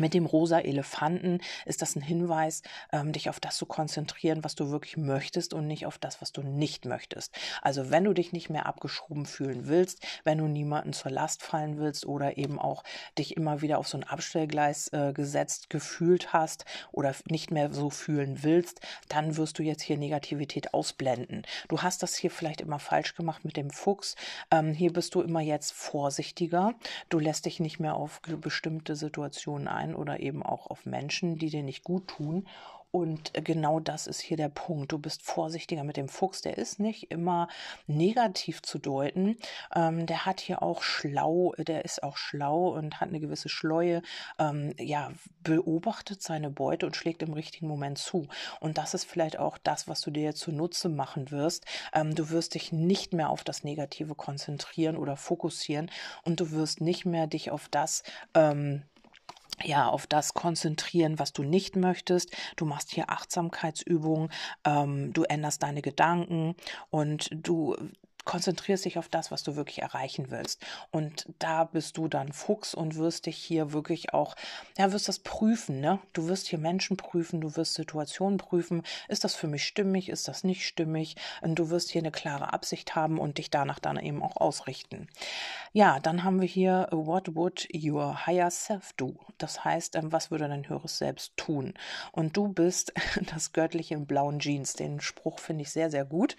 mit 0.00 0.14
dem 0.14 0.26
rosa 0.26 0.60
Elefanten 0.60 1.40
ist 1.66 1.82
das 1.82 1.96
ein 1.96 2.02
Hinweis, 2.02 2.62
ähm, 2.92 3.12
dich 3.12 3.28
auf 3.28 3.40
das 3.40 3.56
zu 3.56 3.66
konzentrieren, 3.66 4.44
was 4.44 4.54
du 4.54 4.70
wirklich 4.70 4.96
möchtest 4.96 5.54
und 5.54 5.66
nicht 5.66 5.86
auf 5.86 5.98
das, 5.98 6.20
was 6.20 6.32
du 6.32 6.42
nicht 6.42 6.84
möchtest. 6.84 7.34
Also 7.62 7.90
wenn 7.90 8.04
du 8.04 8.12
dich 8.12 8.32
nicht 8.32 8.50
mehr 8.50 8.66
abgeschoben 8.66 9.26
fühlen 9.26 9.66
willst, 9.66 10.04
wenn 10.24 10.38
du 10.38 10.46
niemanden 10.46 10.92
zur 10.92 11.10
Last 11.10 11.42
fallen 11.42 11.78
willst 11.78 12.06
oder 12.06 12.38
eben 12.38 12.58
auch 12.58 12.84
dich 13.18 13.36
immer 13.36 13.60
wieder 13.60 13.78
auf 13.78 13.88
so 13.88 13.98
ein 13.98 14.04
Abstellgleis 14.04 14.88
äh, 14.92 15.12
gesetzt 15.12 15.70
gefühlt 15.70 16.32
hast 16.32 16.64
oder 16.92 17.14
nicht 17.28 17.50
mehr 17.50 17.72
so 17.72 17.90
fühlen 17.90 18.42
willst, 18.42 18.80
dann 19.08 19.36
wirst 19.36 19.58
du 19.58 19.62
jetzt 19.62 19.82
hier 19.82 19.96
Negativität 19.96 20.74
ausblenden. 20.74 21.42
Du 21.68 21.82
hast 21.82 22.02
das 22.02 22.14
hier 22.14 22.30
vielleicht 22.30 22.60
immer 22.60 22.78
falsch 22.78 23.14
gemacht 23.14 23.44
mit 23.44 23.56
dem 23.56 23.70
Fuchs. 23.70 24.16
Ähm, 24.50 24.72
hier 24.72 24.92
bist 24.92 25.14
du 25.14 25.22
immer 25.22 25.40
jetzt 25.40 25.72
vorsichtiger. 25.72 26.74
Du 27.08 27.18
lässt 27.18 27.46
dich 27.46 27.60
nicht 27.60 27.80
mehr 27.80 27.94
auf 27.94 28.20
bestimmte 28.22 28.96
Situationen 28.96 29.68
ein 29.68 29.87
sein 29.88 29.94
oder 29.94 30.20
eben 30.20 30.42
auch 30.42 30.66
auf 30.68 30.86
Menschen, 30.86 31.38
die 31.38 31.50
dir 31.50 31.62
nicht 31.62 31.84
gut 31.84 32.08
tun. 32.08 32.46
Und 32.90 33.34
genau 33.34 33.80
das 33.80 34.06
ist 34.06 34.20
hier 34.20 34.38
der 34.38 34.48
Punkt. 34.48 34.92
Du 34.92 34.98
bist 34.98 35.20
vorsichtiger 35.20 35.84
mit 35.84 35.98
dem 35.98 36.08
Fuchs. 36.08 36.40
Der 36.40 36.56
ist 36.56 36.80
nicht 36.80 37.10
immer 37.10 37.48
negativ 37.86 38.62
zu 38.62 38.78
deuten. 38.78 39.36
Ähm, 39.74 40.06
der 40.06 40.24
hat 40.24 40.40
hier 40.40 40.62
auch 40.62 40.80
schlau, 40.82 41.52
der 41.58 41.84
ist 41.84 42.02
auch 42.02 42.16
schlau 42.16 42.68
und 42.68 42.98
hat 42.98 43.10
eine 43.10 43.20
gewisse 43.20 43.50
Schleue. 43.50 44.00
Ähm, 44.38 44.72
ja, 44.78 45.12
beobachtet 45.42 46.22
seine 46.22 46.48
Beute 46.48 46.86
und 46.86 46.96
schlägt 46.96 47.22
im 47.22 47.34
richtigen 47.34 47.68
Moment 47.68 47.98
zu. 47.98 48.26
Und 48.58 48.78
das 48.78 48.94
ist 48.94 49.04
vielleicht 49.04 49.38
auch 49.38 49.58
das, 49.58 49.86
was 49.86 50.00
du 50.00 50.10
dir 50.10 50.34
zunutze 50.34 50.88
machen 50.88 51.30
wirst. 51.30 51.66
Ähm, 51.92 52.14
du 52.14 52.30
wirst 52.30 52.54
dich 52.54 52.72
nicht 52.72 53.12
mehr 53.12 53.28
auf 53.28 53.44
das 53.44 53.64
Negative 53.64 54.14
konzentrieren 54.14 54.96
oder 54.96 55.18
fokussieren 55.18 55.90
und 56.24 56.40
du 56.40 56.52
wirst 56.52 56.80
nicht 56.80 57.04
mehr 57.04 57.26
dich 57.26 57.50
auf 57.50 57.68
das 57.68 58.02
ähm, 58.32 58.82
ja, 59.64 59.88
auf 59.88 60.06
das 60.06 60.34
konzentrieren, 60.34 61.18
was 61.18 61.32
du 61.32 61.42
nicht 61.42 61.76
möchtest. 61.76 62.34
Du 62.56 62.64
machst 62.64 62.90
hier 62.90 63.10
Achtsamkeitsübungen, 63.10 64.30
ähm, 64.64 65.12
du 65.12 65.24
änderst 65.24 65.62
deine 65.62 65.82
Gedanken 65.82 66.54
und 66.90 67.28
du 67.32 67.76
konzentrierst 68.28 68.84
dich 68.84 68.98
auf 68.98 69.08
das, 69.08 69.30
was 69.30 69.42
du 69.42 69.56
wirklich 69.56 69.80
erreichen 69.80 70.26
willst. 70.30 70.62
Und 70.90 71.26
da 71.38 71.64
bist 71.64 71.96
du 71.96 72.08
dann 72.08 72.34
Fuchs 72.34 72.74
und 72.74 72.96
wirst 72.96 73.24
dich 73.24 73.38
hier 73.38 73.72
wirklich 73.72 74.12
auch, 74.12 74.36
ja, 74.76 74.92
wirst 74.92 75.08
das 75.08 75.18
prüfen, 75.18 75.80
ne? 75.80 75.98
Du 76.12 76.28
wirst 76.28 76.46
hier 76.46 76.58
Menschen 76.58 76.98
prüfen, 76.98 77.40
du 77.40 77.56
wirst 77.56 77.72
Situationen 77.72 78.36
prüfen. 78.36 78.82
Ist 79.08 79.24
das 79.24 79.34
für 79.34 79.46
mich 79.46 79.64
stimmig? 79.64 80.10
Ist 80.10 80.28
das 80.28 80.44
nicht 80.44 80.66
stimmig? 80.66 81.16
Und 81.40 81.54
du 81.54 81.70
wirst 81.70 81.90
hier 81.90 82.02
eine 82.02 82.10
klare 82.10 82.52
Absicht 82.52 82.94
haben 82.94 83.18
und 83.18 83.38
dich 83.38 83.48
danach 83.48 83.78
dann 83.78 83.98
eben 83.98 84.22
auch 84.22 84.36
ausrichten. 84.36 85.08
Ja, 85.72 85.98
dann 85.98 86.22
haben 86.22 86.42
wir 86.42 86.48
hier, 86.48 86.88
what 86.90 87.34
would 87.34 87.66
your 87.74 88.26
higher 88.26 88.50
self 88.50 88.92
do? 88.98 89.14
Das 89.38 89.64
heißt, 89.64 89.96
ähm, 89.96 90.12
was 90.12 90.30
würde 90.30 90.48
dein 90.48 90.68
höheres 90.68 90.98
Selbst 90.98 91.34
tun? 91.38 91.72
Und 92.12 92.36
du 92.36 92.48
bist 92.48 92.92
das 93.34 93.54
Göttliche 93.54 93.94
im 93.94 94.04
blauen 94.04 94.38
Jeans. 94.38 94.74
Den 94.74 95.00
Spruch 95.00 95.38
finde 95.38 95.62
ich 95.62 95.70
sehr, 95.70 95.90
sehr 95.90 96.04
gut. 96.04 96.36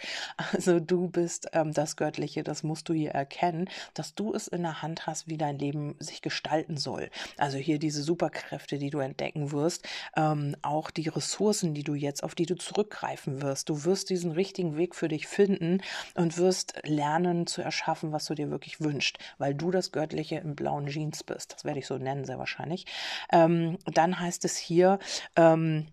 Also 0.53 0.79
du 0.79 1.07
bist 1.07 1.49
ähm, 1.53 1.73
das 1.79 1.95
Göttliche, 1.95 2.43
das 2.43 2.63
musst 2.63 2.89
du 2.89 2.93
hier 2.93 3.11
erkennen, 3.11 3.69
dass 3.93 4.13
du 4.13 4.33
es 4.33 4.47
in 4.47 4.63
der 4.63 4.81
Hand 4.81 5.07
hast, 5.07 5.27
wie 5.27 5.37
dein 5.37 5.57
Leben 5.57 5.95
sich 5.99 6.21
gestalten 6.21 6.75
soll. 6.77 7.09
Also 7.37 7.57
hier 7.57 7.79
diese 7.79 8.03
Superkräfte, 8.03 8.77
die 8.77 8.89
du 8.89 8.99
entdecken 8.99 9.51
wirst, 9.51 9.87
ähm, 10.17 10.55
auch 10.61 10.91
die 10.91 11.07
Ressourcen, 11.07 11.73
die 11.73 11.83
du 11.83 11.93
jetzt, 11.95 12.23
auf 12.23 12.35
die 12.35 12.45
du 12.45 12.55
zurückgreifen 12.55 13.41
wirst. 13.41 13.69
Du 13.69 13.85
wirst 13.85 14.09
diesen 14.09 14.31
richtigen 14.31 14.75
Weg 14.75 14.93
für 14.93 15.07
dich 15.07 15.27
finden 15.27 15.81
und 16.15 16.37
wirst 16.37 16.73
lernen 16.83 17.47
zu 17.47 17.61
erschaffen, 17.61 18.11
was 18.11 18.25
du 18.25 18.35
dir 18.35 18.49
wirklich 18.51 18.81
wünschst, 18.81 19.17
weil 19.37 19.55
du 19.55 19.71
das 19.71 19.91
Göttliche 19.91 20.35
im 20.35 20.55
blauen 20.55 20.87
Jeans 20.87 21.23
bist. 21.23 21.53
Das 21.53 21.63
werde 21.63 21.79
ich 21.79 21.87
so 21.87 21.97
nennen, 21.97 22.25
sehr 22.25 22.39
wahrscheinlich. 22.39 22.85
Ähm, 23.31 23.77
dann 23.85 24.19
heißt 24.19 24.43
es 24.43 24.57
hier, 24.57 24.99
ähm, 25.37 25.87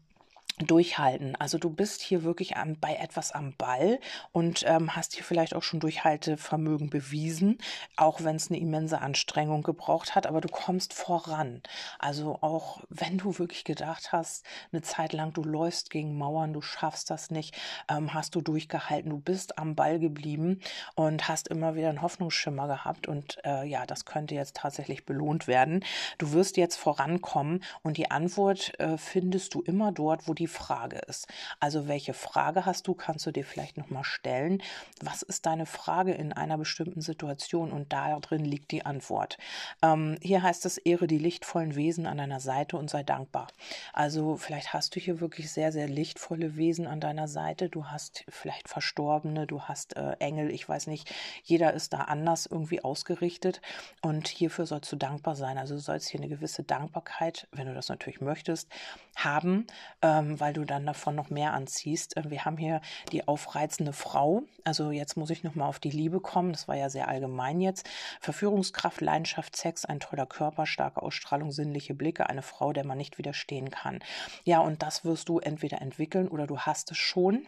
durchhalten. 0.59 1.37
Also 1.37 1.59
du 1.59 1.69
bist 1.69 2.01
hier 2.01 2.23
wirklich 2.23 2.57
am, 2.57 2.77
bei 2.81 2.95
etwas 2.95 3.31
am 3.33 3.55
Ball 3.57 3.99
und 4.33 4.65
ähm, 4.67 4.97
hast 4.97 5.15
hier 5.15 5.23
vielleicht 5.23 5.55
auch 5.55 5.63
schon 5.63 5.81
Durchhaltevermögen 5.81 6.89
bewiesen, 6.89 7.59
auch 7.97 8.25
wenn 8.25 8.37
es 8.37 8.51
eine 8.51 8.59
immense 8.59 9.03
Anstrengung 9.03 9.63
gebraucht 9.63 10.15
hat, 10.15 10.27
aber 10.27 10.41
du 10.41 10.49
kommst 10.49 10.95
voran. 10.95 11.63
Also 11.99 12.39
auch 12.41 12.81
wenn 12.89 13.19
du 13.19 13.39
wirklich 13.39 13.65
gedacht 13.65 14.13
hast, 14.13 14.47
eine 14.73 14.81
Zeit 14.81 15.13
lang 15.13 15.35
du 15.35 15.43
läufst 15.43 15.91
gegen 15.91 16.17
Mauern, 16.17 16.55
du 16.55 16.63
schaffst 16.63 17.11
das 17.11 17.31
nicht, 17.31 17.55
ähm, 17.91 18.15
hast 18.15 18.35
du 18.35 18.41
durchgehalten, 18.41 19.11
du 19.11 19.19
bist 19.19 19.59
am 19.59 19.75
Ball 19.75 19.99
geblieben 19.99 20.61
und 20.95 21.29
hast 21.29 21.49
immer 21.49 21.75
wieder 21.75 21.91
einen 21.91 22.01
Hoffnungsschimmer 22.01 22.67
gehabt 22.67 23.09
und 23.09 23.39
äh, 23.45 23.67
ja, 23.67 23.85
das 23.85 24.07
könnte 24.07 24.35
jetzt 24.35 24.57
tatsächlich 24.57 25.05
belohnt 25.05 25.49
werden. 25.49 25.85
Du 26.17 26.33
wirst 26.33 26.57
jetzt 26.57 26.77
vorankommen 26.77 27.63
und 27.83 27.99
die 27.99 28.11
Antwort 28.11 28.73
äh, 28.81 28.97
findest 28.97 29.55
du 29.55 29.61
immer 29.61 29.93
dort, 29.93 30.27
wo 30.27 30.33
die 30.33 30.46
die 30.47 30.53
Frage 30.53 30.99
ist. 31.09 31.27
Also 31.59 31.89
welche 31.89 32.15
Frage 32.15 32.67
hast 32.67 32.87
du, 32.87 32.95
kannst 32.95 33.27
du 33.27 33.33
dir 33.33 33.45
vielleicht 33.45 33.77
nochmal 33.77 34.05
stellen. 34.05 34.63
Was 35.03 35.23
ist 35.23 35.45
deine 35.47 35.67
Frage 35.67 36.13
in 36.13 36.33
einer 36.33 36.57
bestimmten 36.57 37.01
Situation? 37.01 37.73
Und 37.73 37.93
darin 37.93 38.45
liegt 38.45 38.71
die 38.71 38.87
Antwort. 38.87 39.39
Ähm, 39.83 40.17
hier 40.23 40.43
heißt 40.43 40.65
es, 40.67 40.79
ehre 40.79 41.09
die 41.09 41.19
lichtvollen 41.19 41.75
Wesen 41.75 42.07
an 42.07 42.19
deiner 42.19 42.39
Seite 42.39 42.77
und 42.77 42.89
sei 42.89 43.03
dankbar. 43.03 43.49
Also 43.93 44.37
vielleicht 44.37 44.73
hast 44.73 44.95
du 44.95 45.01
hier 45.01 45.21
wirklich 45.21 45.51
sehr, 45.51 45.73
sehr 45.73 45.89
lichtvolle 45.89 46.57
Wesen 46.57 46.87
an 46.87 47.01
deiner 47.01 47.27
Seite. 47.27 47.69
Du 47.69 47.87
hast 47.87 48.25
vielleicht 48.29 48.69
Verstorbene, 48.69 49.47
du 49.49 49.63
hast 49.63 49.97
äh, 49.97 50.13
Engel, 50.21 50.51
ich 50.53 50.69
weiß 50.69 50.87
nicht. 50.87 51.13
Jeder 51.43 51.73
ist 51.73 51.93
da 51.93 52.03
anders 52.03 52.47
irgendwie 52.47 52.85
ausgerichtet. 52.85 53.61
Und 54.01 54.29
hierfür 54.29 54.67
sollst 54.67 54.93
du 54.93 54.97
dankbar 54.97 55.35
sein. 55.35 55.59
Also 55.59 55.75
du 55.75 55.81
sollst 55.81 56.09
hier 56.09 56.21
eine 56.21 56.29
gewisse 56.29 56.63
Dankbarkeit, 56.63 57.49
wenn 57.51 57.67
du 57.67 57.75
das 57.75 57.89
natürlich 57.89 58.21
möchtest, 58.21 58.69
haben, 59.17 59.67
ähm, 60.03 60.36
weil 60.41 60.53
du 60.53 60.65
dann 60.65 60.87
davon 60.87 61.15
noch 61.15 61.31
mehr 61.31 61.53
anziehst. 61.53 62.17
Äh, 62.17 62.31
wir 62.31 62.45
haben 62.45 62.57
hier 62.57 62.81
die 63.13 63.27
aufreizende 63.27 63.93
Frau. 63.93 64.43
Also 64.65 64.91
jetzt 64.91 65.17
muss 65.17 65.31
ich 65.31 65.45
nochmal 65.45 65.69
auf 65.69 65.79
die 65.79 65.91
Liebe 65.91 66.21
kommen. 66.21 66.53
Das 66.53 66.69
war 66.69 66.77
ja 66.77 66.89
sehr 66.89 67.09
allgemein 67.09 67.61
jetzt. 67.61 67.89
Verführungskraft, 68.21 69.01
Leidenschaft, 69.01 69.57
Sex, 69.57 69.85
ein 69.85 70.01
toller 70.01 70.27
Körper, 70.27 70.67
starke 70.67 71.03
Ausstrahlung, 71.03 71.53
sinnliche 71.53 71.95
Blicke, 71.95 72.29
eine 72.29 72.43
Frau, 72.43 72.73
der 72.73 72.87
man 72.87 72.99
nicht 72.99 73.19
widerstehen 73.19 73.71
kann. 73.71 74.01
Ja, 74.45 74.61
und 74.61 74.83
das 74.83 75.05
wirst 75.05 75.29
du 75.29 75.39
entweder 75.39 75.81
entwickeln 75.81 76.29
oder 76.29 76.47
du 76.47 76.59
hast 76.59 76.91
es 76.91 76.99
schon 76.99 77.47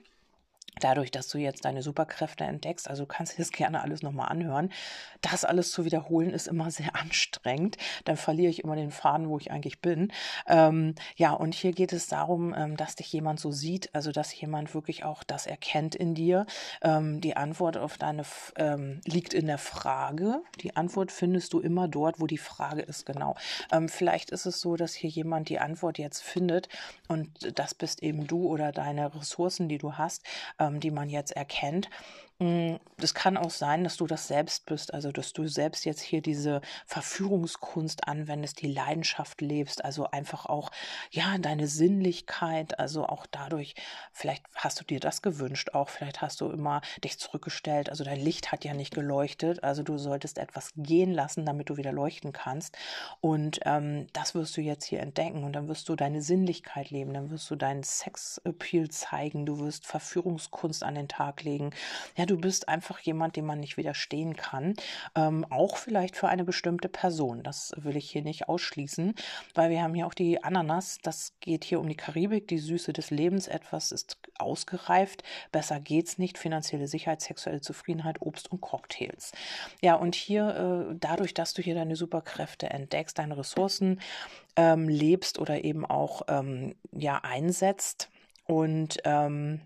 dadurch, 0.81 1.11
dass 1.11 1.29
du 1.29 1.39
jetzt 1.39 1.65
deine 1.65 1.83
Superkräfte 1.83 2.45
entdeckst, 2.45 2.89
also 2.89 3.03
du 3.05 3.09
kannst 3.09 3.35
dir 3.35 3.43
das 3.43 3.51
gerne 3.51 3.83
alles 3.83 4.03
nochmal 4.03 4.29
anhören. 4.29 4.71
Das 5.21 5.45
alles 5.45 5.71
zu 5.73 5.85
wiederholen 5.85 6.31
ist 6.31 6.47
immer 6.47 6.71
sehr 6.71 6.95
anstrengend. 6.97 7.77
Dann 8.05 8.17
verliere 8.17 8.51
ich 8.51 8.65
immer 8.65 8.77
den 8.77 8.91
Faden, 8.91 9.29
wo 9.29 9.39
ich 9.39 9.51
eigentlich 9.51 9.81
bin. 9.81 10.13
Ähm, 10.47 10.95
ja, 11.17 11.33
und 11.33 11.55
hier 11.55 11.73
geht 11.73 11.93
es 11.93 12.07
darum, 12.07 12.55
ähm, 12.57 12.77
dass 12.77 12.97
dich 12.97 13.13
jemand 13.13 13.41
so 13.41 13.51
sieht, 13.51 13.95
also 13.95 14.13
dass 14.13 14.39
jemand 14.39 14.75
wirklich 14.75 15.05
auch 15.05 15.23
das 15.23 15.47
erkennt 15.47 15.95
in 15.95 16.15
dir. 16.15 16.47
Ähm, 16.83 17.21
die 17.21 17.37
Antwort 17.37 17.77
auf 17.77 17.99
deine 17.99 18.25
ähm, 18.57 19.01
liegt 19.05 19.35
in 19.35 19.47
der 19.47 19.59
Frage. 19.59 20.43
Die 20.61 20.77
Antwort 20.77 21.13
findest 21.13 21.53
du 21.53 21.61
immer 21.61 21.89
dort, 21.89 22.21
wo 22.21 22.27
die 22.27 22.39
Frage 22.39 22.83
ist, 22.83 23.07
genau. 23.07 23.35
Ähm, 23.73 23.89
vielleicht 23.89 24.31
ist 24.31 24.47
es 24.47 24.61
so, 24.61 24.77
dass 24.77 24.95
hier 24.95 25.11
jemand 25.11 25.49
die 25.49 25.59
Antwort 25.59 25.99
jetzt 25.99 26.23
findet 26.23 26.69
und 27.09 27.59
das 27.59 27.75
bist 27.75 28.03
eben 28.03 28.27
du 28.27 28.47
oder 28.47 28.73
deine 28.73 29.15
Ressourcen, 29.15 29.69
die 29.69 29.79
du 29.79 29.95
hast 29.95 30.25
ähm, 30.59 30.81
die 30.81 30.91
man 30.91 31.09
jetzt 31.09 31.33
erkennt. 31.33 31.89
Hm, 32.41 32.79
das 32.99 33.15
kann 33.15 33.37
auch 33.37 33.51
sein, 33.51 33.83
dass 33.83 33.97
du 33.97 34.07
das 34.07 34.29
selbst 34.29 34.65
bist, 34.67 34.95
also 34.95 35.11
dass 35.11 35.33
du 35.33 35.49
selbst 35.49 35.85
jetzt 35.85 36.01
hier 36.01 36.23
diese 36.23 36.61
Verführungskunst 36.87 38.07
anwendest, 38.07 38.63
die 38.63 38.73
Leidenschaft 38.73 39.41
lebst, 39.41 39.85
also 39.85 40.05
einfach 40.13 40.47
auch, 40.47 40.71
ja, 41.11 41.37
deine 41.39 41.67
Sinnlichkeit, 41.67 42.79
also 42.79 43.07
auch 43.07 43.27
dadurch, 43.27 43.75
vielleicht 44.13 44.45
hast 44.55 44.79
du 44.81 44.85
dir 44.85 45.01
das 45.01 45.21
gewünscht, 45.21 45.71
auch 45.75 45.89
vielleicht 45.89 46.23
hast 46.23 46.41
du 46.41 46.49
immer 46.51 46.81
dich 47.03 47.19
zurückgestellt, 47.19 47.91
also 47.91 48.05
dein 48.05 48.21
Licht 48.21 48.53
hat 48.53 48.65
ja 48.65 48.73
nicht 48.73 48.95
geleuchtet, 48.95 49.65
also 49.65 49.83
du 49.83 49.99
solltest 49.99 50.39
etwas 50.39 50.71
gehen 50.77 51.13
lassen, 51.13 51.45
damit 51.45 51.71
du 51.71 51.77
wieder 51.77 51.91
leuchten 51.93 52.33
kannst. 52.33 52.79
Und 53.21 53.59
ähm, 53.65 54.07
das 54.13 54.37
wirst 54.37 54.57
du 54.57 54.61
jetzt 54.61 54.85
hier 54.85 55.01
entdecken 55.01 55.43
und 55.43 55.55
dann 55.55 55.67
wirst 55.67 55.89
du 55.89 55.97
deine 55.97 56.23
Sinnlichkeit 56.23 56.91
leben, 56.91 57.15
dann 57.15 57.31
wirst 57.31 57.51
du 57.51 57.57
deinen 57.57 57.83
Sexappeal 57.83 58.89
zeigen, 58.91 59.45
du 59.45 59.59
wirst 59.59 59.87
Verführungskunst 59.87 60.85
an 60.85 60.95
den 60.95 61.09
Tag 61.09 61.43
legen, 61.43 61.71
ja, 62.17 62.28
du 62.31 62.39
bist 62.39 62.69
einfach 62.69 62.99
jemand, 63.01 63.37
dem 63.37 63.47
man 63.47 63.61
nicht 63.61 63.77
widerstehen 63.77 64.37
kann. 64.37 64.75
Ähm, 65.15 65.45
auch 65.51 65.77
vielleicht 65.77 66.17
für 66.17 66.29
eine 66.29 66.45
bestimmte 66.45 66.89
Person. 66.89 67.43
Das 67.43 67.73
will 67.77 67.97
ich 67.97 68.11
hier 68.11 68.23
nicht 68.23 68.49
ausschließen, 68.49 69.15
weil 69.55 69.71
wir 69.71 69.83
haben 69.83 69.95
hier 69.95 70.07
auch 70.07 70.15
die 70.15 70.43
Ananas. 70.43 70.99
Das 71.03 71.35
geht 71.41 71.65
hier 71.65 71.81
um 71.81 71.89
die 71.89 71.97
Karibik, 71.97 72.49
die 72.49 72.59
Süße 72.59 72.93
des 72.93 73.11
Lebens. 73.11 73.49
Etwas 73.49 73.93
ist 73.93 74.19
ausgereift. 74.39 75.23
Besser 75.53 75.81
geht's 75.81 76.19
nicht. 76.19 76.39
Finanzielle 76.39 76.87
Sicherheit, 76.87 77.21
sexuelle 77.21 77.61
Zufriedenheit, 77.61 78.21
Obst 78.21 78.51
und 78.53 78.61
Cocktails. 78.61 79.33
Ja, 79.81 79.95
und 79.95 80.15
hier, 80.15 80.89
äh, 80.91 80.95
dadurch, 80.99 81.35
dass 81.35 81.55
du 81.55 81.63
hier 81.63 81.75
deine 81.75 81.97
Superkräfte 81.97 82.71
entdeckst, 82.71 83.19
deine 83.19 83.37
Ressourcen 83.37 84.01
ähm, 84.57 84.89
lebst 84.89 85.39
oder 85.39 85.65
eben 85.65 85.87
auch 85.87 86.23
ähm, 86.29 86.75
ja 86.93 87.21
einsetzt 87.23 88.11
und 88.45 88.99
ähm, 89.05 89.61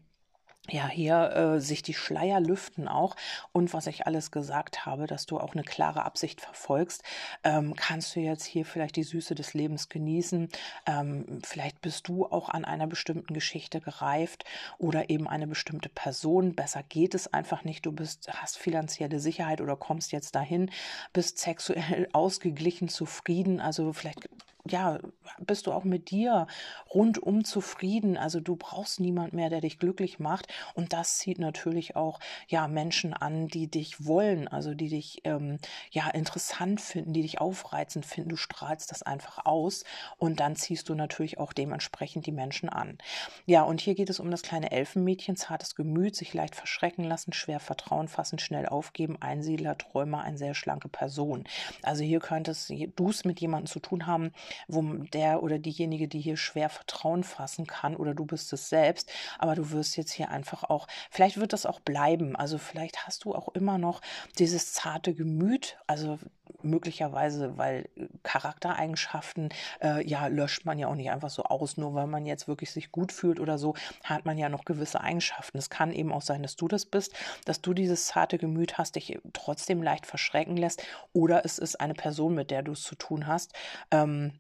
ja, 0.71 0.87
hier 0.87 1.33
äh, 1.35 1.61
sich 1.61 1.83
die 1.83 1.95
Schleier 1.95 2.39
lüften 2.39 2.87
auch 2.87 3.17
und 3.51 3.73
was 3.75 3.89
ich 3.89 4.07
alles 4.07 4.31
gesagt 4.31 4.87
habe, 4.87 5.09
dass 5.09 5.27
du 5.27 5.41
auch 5.41 5.55
eine 5.55 5.65
klare 5.65 6.05
Absicht 6.05 6.41
verfolgst, 6.41 7.03
ähm, 7.43 7.75
kannst 7.75 8.15
du 8.15 8.21
jetzt 8.21 8.45
hier 8.45 8.65
vielleicht 8.65 8.95
die 8.95 9.03
Süße 9.03 9.35
des 9.35 9.55
Lebens 9.55 9.89
genießen. 9.89 10.49
Ähm, 10.87 11.41
vielleicht 11.43 11.81
bist 11.81 12.07
du 12.07 12.27
auch 12.27 12.49
an 12.49 12.65
einer 12.65 12.87
bestimmten 12.87 13.35
Geschichte 13.35 13.81
gereift 13.81 14.45
oder 14.79 15.11
eben 15.11 15.27
eine 15.27 15.49
bestimmte 15.49 15.89
Person. 15.89 16.55
Besser 16.55 16.85
geht 16.89 17.17
es 17.17 17.33
einfach 17.33 17.65
nicht. 17.65 17.85
Du 17.85 17.91
bist, 17.91 18.33
hast 18.33 18.57
finanzielle 18.57 19.19
Sicherheit 19.19 19.61
oder 19.61 19.75
kommst 19.75 20.13
jetzt 20.13 20.37
dahin, 20.37 20.71
bist 21.13 21.39
sexuell 21.39 22.09
ausgeglichen, 22.13 22.89
zufrieden. 22.89 23.61
Also 23.61 23.93
vielleicht 23.93 24.29
ja, 24.69 25.01
bist 25.41 25.67
du 25.67 25.73
auch 25.73 25.83
mit 25.83 26.11
dir 26.11 26.47
rundum 26.95 27.45
zufrieden. 27.45 28.17
Also 28.17 28.39
du 28.39 28.55
brauchst 28.55 29.01
niemand 29.01 29.33
mehr, 29.33 29.51
der 29.51 29.61
dich 29.61 29.79
glücklich 29.79 30.21
macht. 30.21 30.47
Und 30.75 30.93
das 30.93 31.19
zieht 31.19 31.41
natürlich 31.41 31.97
auch 31.97 32.21
ja 32.47 32.69
Menschen 32.69 33.13
an, 33.13 33.49
die 33.49 33.69
dich 33.69 34.07
wollen, 34.07 34.47
also 34.47 34.75
die 34.75 34.89
dich 34.89 35.23
ähm, 35.25 35.59
ja 35.91 36.09
interessant 36.11 36.81
finden, 36.81 37.13
die 37.13 37.23
dich 37.23 37.41
aufreizend 37.41 38.07
finden. 38.07 38.31
Du 38.31 38.37
strahlst 38.37 38.93
das 38.93 39.03
einfach 39.03 39.45
aus 39.45 39.83
und 40.17 40.39
dann 40.39 40.55
ziehst 40.55 40.89
du 40.89 40.95
natürlich 40.95 41.39
auch 41.39 41.53
dementsprechend 41.53 42.27
die 42.27 42.33
Menschen 42.33 42.69
an. 42.69 42.99
Ja, 43.47 43.63
und 43.63 43.81
hier 43.81 43.97
geht 43.97 44.11
es 44.11 44.21
um 44.21 44.31
das 44.31 44.43
kleine 44.43 44.71
Elfenmädchen, 44.71 45.35
zartes 45.37 45.75
Gemüt, 45.75 46.15
sich 46.15 46.35
leicht 46.35 46.55
verschrecken 46.55 47.05
lassen, 47.05 47.33
schwer 47.33 47.59
Vertrauen 47.59 48.07
fassen, 48.07 48.39
schnell 48.39 48.67
aufgeben, 48.67 49.21
Einsiedler, 49.21 49.77
Träumer, 49.77 50.23
eine 50.23 50.39
sehr 50.39 50.55
schlanke 50.55 50.89
Person. 50.89 51.45
Also 51.83 52.05
hier 52.05 52.21
könntest 52.21 52.71
du 52.71 53.11
es 53.11 53.25
mit 53.25 53.41
jemandem 53.41 53.67
zu 53.67 53.81
tun 53.81 54.07
haben, 54.07 54.33
wo 54.69 54.83
der 54.83 55.43
oder 55.43 55.59
diejenige, 55.59 56.09
die 56.09 56.21
hier 56.21 56.37
schwer 56.37 56.69
Vertrauen 56.69 57.25
fassen 57.25 57.67
kann 57.67 57.97
oder 57.97 58.15
du 58.15 58.25
bist 58.25 58.53
es 58.53 58.69
selbst, 58.69 59.11
aber 59.39 59.55
du 59.55 59.71
wirst 59.71 59.97
jetzt 59.97 60.13
hier 60.13 60.31
einfach 60.31 60.65
auch, 60.65 60.87
vielleicht 61.11 61.39
wird 61.39 61.53
das 61.53 61.67
auch 61.67 61.81
bleiben, 61.81 62.37
also 62.37 62.59
vielleicht 62.59 63.07
hast 63.07 63.25
du 63.25 63.35
auch 63.35 63.49
immer 63.55 63.79
noch 63.79 64.01
dieses 64.39 64.73
zarte 64.73 65.15
Gemüt, 65.15 65.79
also 65.87 66.19
möglicherweise, 66.63 67.57
weil 67.59 67.89
Charaktereigenschaften, 68.23 69.51
äh, 69.81 70.07
ja, 70.07 70.27
löscht 70.27 70.65
man 70.65 70.79
ja 70.79 70.89
auch 70.89 70.95
nicht 70.95 71.11
einfach 71.11 71.31
so 71.31 71.45
aus, 71.45 71.77
nur 71.77 71.95
weil 71.95 72.07
man 72.07 72.27
jetzt 72.27 72.49
wirklich 72.49 72.71
sich 72.71 72.93
gut 72.93 73.13
fühlt 73.13 73.41
oder 73.41 73.59
so, 73.59 73.75
hat 74.05 74.25
man 74.25 74.39
ja 74.39 74.49
noch 74.49 74.65
gewisse 74.65 75.01
Eigenschaften. 75.01 75.59
Es 75.59 75.71
kann 75.71 75.93
eben 75.93 76.13
auch 76.13 76.23
sein, 76.23 76.43
dass 76.43 76.57
du 76.57 76.69
das 76.69 76.87
bist, 76.87 77.15
dass 77.45 77.61
du 77.61 77.75
dieses 77.75 78.07
zarte 78.07 78.39
Gemüt 78.39 78.79
hast, 78.79 78.97
dich 78.97 79.19
trotzdem 79.33 79.83
leicht 79.83 80.07
verschrecken 80.07 80.57
lässt, 80.57 80.83
oder 81.13 81.45
es 81.45 81.59
ist 81.59 81.81
eine 81.81 81.95
Person, 81.95 82.35
mit 82.35 82.51
der 82.51 82.63
du 82.63 82.73
es 82.73 82.83
zu 82.83 82.95
tun 82.95 83.27
hast. 83.27 83.53
Ähm, 83.91 84.33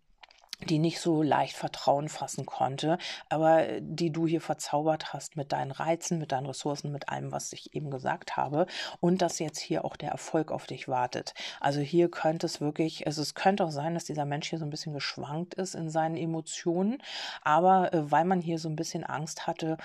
die 0.66 0.78
nicht 0.78 1.00
so 1.00 1.22
leicht 1.22 1.56
Vertrauen 1.56 2.08
fassen 2.08 2.46
konnte, 2.46 2.98
aber 3.28 3.80
die 3.80 4.10
du 4.10 4.26
hier 4.26 4.40
verzaubert 4.40 5.12
hast 5.12 5.36
mit 5.36 5.52
deinen 5.52 5.70
Reizen, 5.70 6.18
mit 6.18 6.32
deinen 6.32 6.46
Ressourcen, 6.46 6.92
mit 6.92 7.08
allem, 7.08 7.32
was 7.32 7.52
ich 7.52 7.74
eben 7.74 7.90
gesagt 7.90 8.36
habe 8.36 8.66
und 9.00 9.22
dass 9.22 9.38
jetzt 9.38 9.58
hier 9.58 9.84
auch 9.84 9.96
der 9.96 10.10
Erfolg 10.10 10.50
auf 10.50 10.66
dich 10.66 10.88
wartet. 10.88 11.34
Also 11.60 11.80
hier 11.80 12.10
könnte 12.10 12.46
es 12.46 12.60
wirklich, 12.60 13.06
also 13.06 13.22
es 13.22 13.34
könnte 13.34 13.64
auch 13.64 13.70
sein, 13.70 13.94
dass 13.94 14.04
dieser 14.04 14.24
Mensch 14.24 14.50
hier 14.50 14.58
so 14.58 14.64
ein 14.64 14.70
bisschen 14.70 14.92
geschwankt 14.92 15.54
ist 15.54 15.74
in 15.74 15.90
seinen 15.90 16.16
Emotionen, 16.16 17.02
aber 17.42 17.92
äh, 17.92 18.10
weil 18.10 18.24
man 18.24 18.40
hier 18.40 18.58
so 18.58 18.68
ein 18.68 18.76
bisschen 18.76 19.04
Angst 19.04 19.46
hatte, 19.46 19.76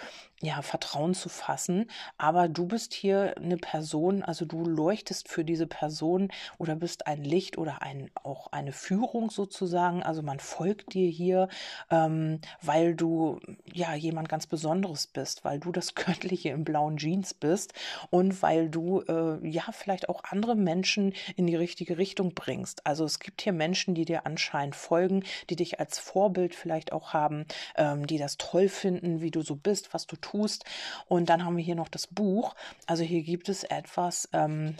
ja, 0.42 0.62
Vertrauen 0.62 1.16
zu 1.16 1.30
fassen. 1.30 1.90
Aber 2.18 2.48
du 2.48 2.68
bist 2.68 2.94
hier 2.94 3.36
eine 3.38 3.58
Person, 3.58 4.22
also 4.24 4.46
du 4.46 4.63
leuchtest 4.63 5.28
für 5.28 5.44
diese 5.44 5.66
Person 5.66 6.30
oder 6.60 6.76
bist 6.76 7.08
ein 7.08 7.24
Licht 7.24 7.58
oder 7.58 7.82
ein, 7.82 8.12
auch 8.24 8.52
eine 8.52 8.72
Führung 8.72 9.32
sozusagen. 9.32 10.04
Also 10.04 10.22
man 10.22 10.40
folgt 10.40 10.66
dir 10.75 11.10
hier, 11.10 11.49
ähm, 11.89 12.39
weil 12.62 12.95
du 12.95 13.39
ja 13.73 13.93
jemand 13.95 14.30
ganz 14.30 14.47
Besonderes 14.47 15.08
bist, 15.08 15.43
weil 15.45 15.60
du 15.60 15.71
das 15.71 15.95
Göttliche 15.95 16.49
im 16.49 16.63
blauen 16.63 16.97
Jeans 16.97 17.34
bist 17.34 17.73
und 18.10 18.41
weil 18.41 18.69
du 18.69 19.01
äh, 19.01 19.47
ja 19.47 19.63
vielleicht 19.71 20.10
auch 20.10 20.23
andere 20.23 20.56
Menschen 20.56 21.13
in 21.36 21.47
die 21.47 21.56
richtige 21.56 21.97
Richtung 21.97 22.34
bringst. 22.34 22.86
Also 22.86 23.06
es 23.06 23.19
gibt 23.19 23.41
hier 23.41 23.53
Menschen, 23.53 23.95
die 23.95 24.06
dir 24.06 24.25
anscheinend 24.25 24.75
folgen, 24.75 25.23
die 25.49 25.56
dich 25.56 25.80
als 25.80 25.99
Vorbild 25.99 26.56
vielleicht 26.56 26.91
auch 26.91 27.13
haben, 27.13 27.45
ähm, 27.75 28.08
die 28.08 28.17
das 28.17 28.38
toll 28.38 28.69
finden, 28.69 29.21
wie 29.21 29.32
du 29.32 29.41
so 29.41 29.56
bist, 29.56 29.93
was 29.93 30.08
du 30.08 30.15
tust. 30.15 30.65
Und 31.08 31.30
dann 31.30 31.45
haben 31.45 31.58
wir 31.58 31.63
hier 31.63 31.75
noch 31.75 31.89
das 31.89 32.08
Buch. 32.08 32.56
Also 32.86 33.03
hier 33.03 33.23
gibt 33.23 33.49
es 33.49 33.63
etwas, 33.63 34.30
ähm, 34.34 34.75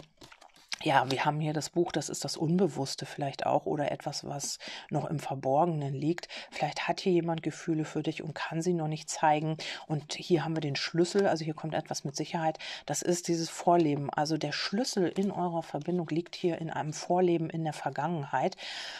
ja, 0.82 1.10
wir 1.10 1.24
haben 1.24 1.40
hier 1.40 1.52
das 1.52 1.70
Buch, 1.70 1.90
das 1.90 2.08
ist 2.08 2.24
das 2.24 2.36
Unbewusste 2.36 3.04
vielleicht 3.04 3.46
auch 3.46 3.66
oder 3.66 3.90
etwas, 3.90 4.24
was 4.24 4.58
noch 4.90 5.06
im 5.06 5.18
Verborgenen 5.18 5.92
liegt. 5.92 6.28
Vielleicht 6.50 6.86
hat 6.86 7.00
hier 7.00 7.12
jemand 7.12 7.42
Gefühle 7.42 7.84
für 7.84 8.02
dich 8.02 8.22
und 8.22 8.34
kann 8.34 8.62
sie 8.62 8.74
noch 8.74 8.86
nicht 8.86 9.10
zeigen. 9.10 9.56
Und 9.88 10.14
hier 10.14 10.44
haben 10.44 10.54
wir 10.54 10.60
den 10.60 10.76
Schlüssel, 10.76 11.26
also 11.26 11.44
hier 11.44 11.54
kommt 11.54 11.74
etwas 11.74 12.04
mit 12.04 12.14
Sicherheit. 12.14 12.58
Das 12.86 13.02
ist 13.02 13.26
dieses 13.26 13.50
Vorleben. 13.50 14.08
Also 14.10 14.36
der 14.36 14.52
Schlüssel 14.52 15.08
in 15.08 15.32
eurer 15.32 15.64
Verbindung 15.64 16.08
liegt 16.08 16.36
hier 16.36 16.58
in 16.58 16.70
einem 16.70 16.92
Vorleben 16.92 17.50
in 17.50 17.64
der 17.64 17.72
Vergangenheit, 17.72 18.56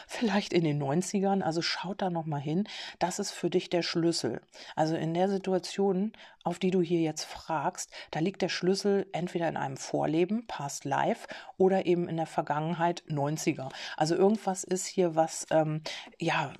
vielleicht 0.07 0.51
in 0.51 0.65
den 0.65 0.83
90ern. 0.83 1.41
Also 1.41 1.61
schaut 1.61 2.01
da 2.01 2.09
nochmal 2.09 2.41
hin. 2.41 2.67
Das 2.99 3.19
ist 3.19 3.31
für 3.31 3.49
dich 3.49 3.69
der 3.69 3.83
Schlüssel. 3.83 4.41
Also 4.75 4.95
in 4.95 5.13
der 5.13 5.29
Situation, 5.29 6.11
auf 6.43 6.59
die 6.59 6.71
du 6.71 6.81
hier 6.81 7.01
jetzt 7.01 7.25
fragst, 7.25 7.91
da 8.11 8.19
liegt 8.19 8.41
der 8.41 8.49
Schlüssel 8.49 9.07
entweder 9.11 9.47
in 9.47 9.57
einem 9.57 9.77
Vorleben, 9.77 10.47
Past 10.47 10.83
Life, 10.83 11.27
oder 11.57 11.68
eben 11.85 12.09
in 12.09 12.17
der 12.17 12.25
Vergangenheit 12.25 13.03
90er. 13.09 13.69
Also 13.97 14.15
irgendwas 14.15 14.63
ist 14.63 14.85
hier, 14.85 15.15
was 15.15 15.47
ähm, 15.51 15.81
ja, 16.17 16.53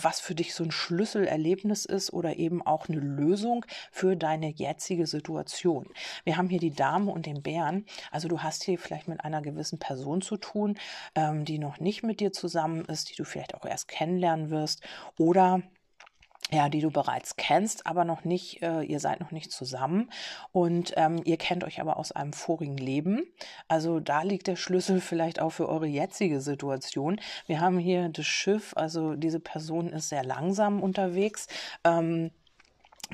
was 0.00 0.20
für 0.20 0.34
dich 0.34 0.54
so 0.54 0.64
ein 0.64 0.70
Schlüsselerlebnis 0.70 1.84
ist 1.84 2.12
oder 2.12 2.36
eben 2.36 2.62
auch 2.62 2.88
eine 2.88 2.98
Lösung 2.98 3.64
für 3.90 4.16
deine 4.16 4.50
jetzige 4.50 5.06
Situation. 5.06 5.88
Wir 6.24 6.36
haben 6.36 6.48
hier 6.48 6.60
die 6.60 6.74
Dame 6.74 7.10
und 7.10 7.26
den 7.26 7.42
Bären. 7.42 7.86
Also 8.10 8.28
du 8.28 8.42
hast 8.42 8.64
hier 8.64 8.78
vielleicht 8.78 9.08
mit 9.08 9.22
einer 9.22 9.42
gewissen 9.42 9.78
Person 9.78 10.20
zu 10.22 10.36
tun, 10.36 10.78
ähm, 11.14 11.44
die 11.44 11.58
noch 11.58 11.80
nicht 11.80 12.02
mit 12.02 12.20
dir 12.20 12.32
zusammen 12.32 12.84
ist, 12.84 13.10
die 13.10 13.16
du 13.16 13.24
vielleicht 13.24 13.54
auch 13.54 13.64
erst 13.64 13.88
kennenlernen 13.88 14.50
wirst 14.50 14.82
oder 15.18 15.62
ja, 16.52 16.68
die 16.68 16.80
du 16.80 16.90
bereits 16.90 17.36
kennst, 17.36 17.86
aber 17.86 18.04
noch 18.04 18.24
nicht, 18.24 18.62
äh, 18.62 18.82
ihr 18.82 19.00
seid 19.00 19.20
noch 19.20 19.32
nicht 19.32 19.50
zusammen 19.50 20.10
und 20.52 20.92
ähm, 20.96 21.20
ihr 21.24 21.38
kennt 21.38 21.64
euch 21.64 21.80
aber 21.80 21.96
aus 21.96 22.12
einem 22.12 22.32
vorigen 22.32 22.76
Leben. 22.76 23.24
Also 23.66 23.98
da 23.98 24.22
liegt 24.22 24.46
der 24.46 24.56
Schlüssel 24.56 25.00
vielleicht 25.00 25.40
auch 25.40 25.50
für 25.50 25.68
eure 25.68 25.86
jetzige 25.86 26.40
Situation. 26.40 27.20
Wir 27.46 27.60
haben 27.60 27.78
hier 27.78 28.08
das 28.08 28.26
Schiff, 28.26 28.74
also 28.76 29.16
diese 29.16 29.40
Person 29.40 29.88
ist 29.88 30.08
sehr 30.08 30.24
langsam 30.24 30.82
unterwegs. 30.82 31.48
Ähm, 31.84 32.30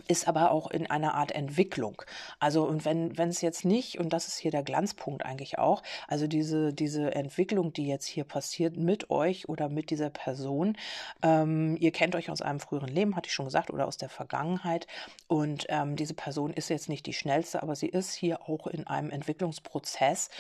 ist 0.09 0.27
aber 0.29 0.51
auch 0.51 0.71
in 0.71 0.91
einer 0.91 1.15
Art 1.15 1.33
Entwicklung. 1.33 2.03
Also 2.39 2.65
und 2.65 2.85
wenn 2.85 3.17
wenn 3.19 3.29
es 3.29 3.41
jetzt 3.41 3.65
nicht 3.65 3.99
und 3.99 4.13
das 4.13 4.29
ist 4.29 4.39
hier 4.39 4.51
der 4.51 4.63
Glanzpunkt 4.63 5.25
eigentlich 5.25 5.59
auch, 5.59 5.83
also 6.09 6.27
diese 6.27 6.73
diese 6.73 7.15
Entwicklung, 7.15 7.73
die 7.73 7.87
jetzt 7.87 8.07
hier 8.07 8.25
passiert 8.25 8.77
mit 8.77 9.11
euch 9.11 9.49
oder 9.49 9.69
mit 9.69 9.91
dieser 9.91 10.11
Person, 10.11 10.77
ähm, 11.23 11.77
ihr 11.79 11.93
kennt 11.93 12.15
euch 12.15 12.31
aus 12.31 12.43
einem 12.43 12.61
früheren 12.61 12.89
Leben, 12.89 13.17
hatte 13.17 13.29
ich 13.29 13.35
schon 13.35 13.47
gesagt, 13.47 13.71
oder 13.71 13.87
aus 13.87 13.97
der 13.97 14.09
Vergangenheit 14.09 14.87
und 15.29 15.67
ähm, 15.69 15.97
diese 15.97 16.15
Person 16.15 16.53
ist 16.53 16.71
jetzt 16.71 16.89
nicht 16.89 17.07
die 17.07 17.13
schnellste, 17.13 17.63
aber 17.63 17.77
sie 17.77 17.89
ist 17.89 18.15
hier 18.15 18.49
auch 18.49 18.67
in 18.67 18.87
einem 18.87 19.11
Entwicklungsprozess 19.11 20.31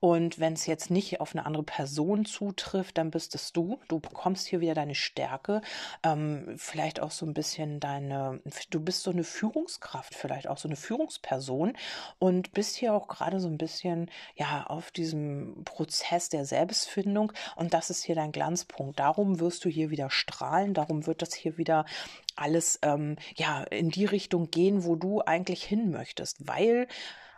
und 0.00 0.40
wenn 0.40 0.54
es 0.54 0.66
jetzt 0.66 0.90
nicht 0.90 1.20
auf 1.20 1.34
eine 1.34 1.44
andere 1.44 1.62
Person 1.62 2.24
zutrifft, 2.24 2.96
dann 2.96 3.10
bist 3.10 3.34
es 3.34 3.52
du. 3.52 3.78
Du 3.88 4.00
bekommst 4.00 4.46
hier 4.46 4.60
wieder 4.60 4.74
deine 4.74 4.94
Stärke, 4.94 5.60
ähm, 6.02 6.54
vielleicht 6.56 7.00
auch 7.00 7.10
so 7.10 7.26
ein 7.26 7.34
bisschen 7.34 7.80
deine, 7.80 8.40
du 8.70 8.80
bist 8.80 9.02
so 9.02 9.10
eine 9.10 9.24
Führungskraft, 9.24 10.14
vielleicht 10.14 10.48
auch 10.48 10.56
so 10.56 10.68
eine 10.68 10.76
Führungsperson 10.76 11.74
und 12.18 12.52
bist 12.52 12.76
hier 12.76 12.94
auch 12.94 13.08
gerade 13.08 13.40
so 13.40 13.48
ein 13.48 13.58
bisschen, 13.58 14.10
ja, 14.36 14.66
auf 14.66 14.90
diesem 14.90 15.64
Prozess 15.64 16.30
der 16.30 16.46
Selbstfindung 16.46 17.32
und 17.56 17.74
das 17.74 17.90
ist 17.90 18.02
hier 18.02 18.14
dein 18.14 18.32
Glanzpunkt. 18.32 18.98
Darum 18.98 19.38
wirst 19.38 19.64
du 19.66 19.68
hier 19.68 19.90
wieder 19.90 20.08
strahlen, 20.08 20.72
darum 20.72 21.06
wird 21.06 21.20
das 21.20 21.34
hier 21.34 21.58
wieder 21.58 21.84
alles, 22.36 22.78
ähm, 22.82 23.16
ja, 23.36 23.62
in 23.64 23.90
die 23.90 24.06
Richtung 24.06 24.50
gehen, 24.50 24.84
wo 24.84 24.96
du 24.96 25.20
eigentlich 25.20 25.62
hin 25.62 25.90
möchtest, 25.90 26.48
weil 26.48 26.88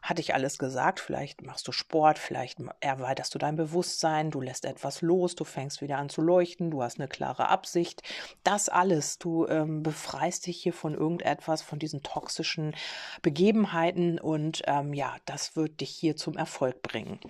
hatte 0.02 0.20
ich 0.20 0.34
alles 0.34 0.58
gesagt. 0.58 0.98
Vielleicht 1.00 1.42
machst 1.42 1.66
du 1.68 1.72
Sport, 1.72 2.18
vielleicht 2.18 2.58
erweiterst 2.80 3.34
du 3.34 3.38
dein 3.38 3.56
Bewusstsein, 3.56 4.30
du 4.30 4.40
lässt 4.40 4.64
etwas 4.64 5.00
los, 5.00 5.36
du 5.36 5.44
fängst 5.44 5.80
wieder 5.80 5.98
an 5.98 6.08
zu 6.08 6.20
leuchten, 6.20 6.70
du 6.72 6.82
hast 6.82 6.98
eine 6.98 7.08
klare 7.08 7.48
Absicht. 7.48 8.02
Das 8.42 8.68
alles, 8.68 9.18
du 9.18 9.46
ähm, 9.46 9.82
befreist 9.82 10.46
dich 10.46 10.60
hier 10.60 10.72
von 10.72 10.94
irgendetwas, 10.94 11.62
von 11.62 11.78
diesen 11.78 12.02
toxischen 12.02 12.74
Begebenheiten 13.22 14.18
und 14.18 14.62
ähm, 14.66 14.92
ja, 14.92 15.14
das 15.24 15.54
wird 15.54 15.80
dich 15.80 15.90
hier 15.90 16.16
zum 16.16 16.36
Erfolg 16.36 16.82
bringen. 16.82 17.20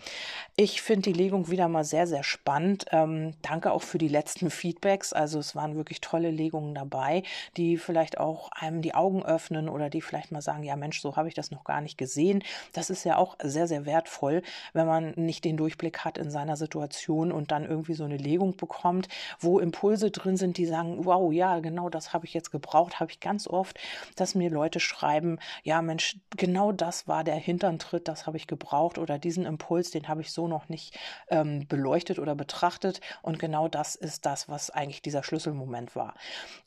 Ich 0.57 0.81
finde 0.81 1.13
die 1.13 1.19
Legung 1.19 1.51
wieder 1.51 1.69
mal 1.69 1.85
sehr, 1.85 2.07
sehr 2.07 2.25
spannend. 2.25 2.87
Ähm, 2.91 3.35
danke 3.43 3.73
auch 3.73 3.83
für 3.83 3.99
die 3.99 4.09
letzten 4.09 4.51
Feedbacks. 4.51 5.13
Also 5.13 5.39
es 5.39 5.55
waren 5.55 5.77
wirklich 5.77 6.01
tolle 6.01 6.31
Legungen 6.31 6.75
dabei, 6.75 7.23
die 7.59 7.77
vielleicht 7.77 8.19
auch 8.19 8.51
einem 8.53 8.81
die 8.81 8.95
Augen 8.95 9.23
öffnen 9.23 9.69
oder 9.69 9.91
die 9.91 10.01
vielleicht 10.01 10.33
mal 10.33 10.41
sagen, 10.41 10.63
ja 10.63 10.77
Mensch, 10.77 11.03
so 11.03 11.17
habe 11.17 11.29
ich 11.29 11.35
das 11.35 11.51
noch 11.51 11.65
gar 11.65 11.83
nicht 11.83 11.99
gesehen. 11.99 12.43
Das 12.73 12.91
ist 12.91 13.05
ja 13.05 13.17
auch 13.17 13.37
sehr, 13.43 13.67
sehr 13.67 13.87
wertvoll, 13.87 14.43
wenn 14.73 14.87
man 14.87 15.13
nicht 15.17 15.45
den 15.45 15.57
Durchblick 15.57 16.01
hat 16.01 16.19
in 16.19 16.31
seiner 16.31 16.57
Situation 16.57 17.33
und 17.33 17.51
dann 17.51 17.65
irgendwie 17.65 17.95
so 17.95 18.05
eine 18.05 18.17
Legung 18.17 18.57
bekommt, 18.57 19.09
wo 19.41 19.59
Impulse 19.59 20.11
drin 20.11 20.37
sind, 20.37 20.57
die 20.57 20.67
sagen, 20.67 21.05
wow, 21.05 21.33
ja, 21.33 21.61
genau 21.61 21.89
das 21.89 22.13
habe 22.13 22.27
ich 22.27 22.35
jetzt 22.35 22.51
gebraucht, 22.51 23.01
habe 23.01 23.11
ich 23.11 23.21
ganz 23.21 23.47
oft, 23.47 23.79
dass 24.17 24.35
mir 24.35 24.51
Leute 24.51 24.81
schreiben, 24.81 25.39
ja, 25.63 25.83
Mensch, 25.83 26.17
genau 26.37 26.73
das 26.73 27.09
war 27.09 27.25
der 27.25 27.37
Hinterntritt, 27.37 28.09
das 28.09 28.27
habe 28.27 28.37
ich 28.37 28.47
gebraucht 28.47 28.99
oder 28.99 29.19
diesen 29.19 29.47
Impuls, 29.47 29.91
den 29.91 30.09
habe 30.09 30.21
ich 30.23 30.33
so 30.33 30.49
noch 30.49 30.69
nicht 30.69 30.99
ähm, 31.29 31.67
beleuchtet 31.69 32.19
oder 32.19 32.35
betrachtet 32.35 33.01
und 33.23 33.39
genau 33.39 33.69
das 33.69 33.95
ist 33.95 34.27
das, 34.27 34.49
was 34.49 34.71
eigentlich 34.71 35.03
dieser 35.03 35.23
Schlüsselmoment 35.23 35.97
war. 35.97 36.15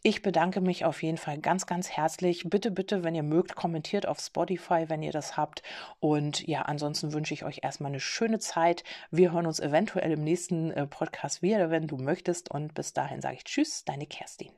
Ich 0.04 0.22
bedanke 0.22 0.62
mich 0.62 0.86
auf 0.86 1.04
jeden 1.04 1.18
Fall 1.18 1.38
ganz, 1.38 1.66
ganz 1.66 1.90
herzlich. 1.90 2.44
Bitte, 2.46 2.72
bitte, 2.72 3.04
wenn 3.04 3.16
ihr 3.16 3.24
mögt, 3.24 3.56
kommentiert 3.56 4.08
auf 4.08 4.20
Spotify, 4.20 4.86
wenn 4.88 5.02
ihr 5.02 5.12
das 5.12 5.38
habt. 5.38 5.64
Und 6.00 6.48
ja, 6.48 6.64
ansonsten 6.64 7.14
wünsche 7.14 7.34
ich 7.34 7.44
euch 7.44 7.60
erstmal 7.64 7.92
eine 7.92 8.00
schöne 8.00 8.40
Zeit. 8.40 8.84
Wir 9.12 9.32
hören 9.32 9.48
uns 9.48 9.60
eventuell 9.60 10.12
im 10.12 10.24
nächsten 10.24 10.72
äh, 10.72 10.88
Podcast 10.88 11.42
wieder, 11.42 11.70
wenn 11.70 11.88
du 11.88 11.98
möchtest. 11.98 12.52
Und 12.52 12.74
bis 12.74 12.94
dahin 12.94 13.22
sage 13.22 13.36
ich 13.36 13.44
Tschüss, 13.44 13.84
deine 13.86 14.06
Kerstin. 14.06 14.52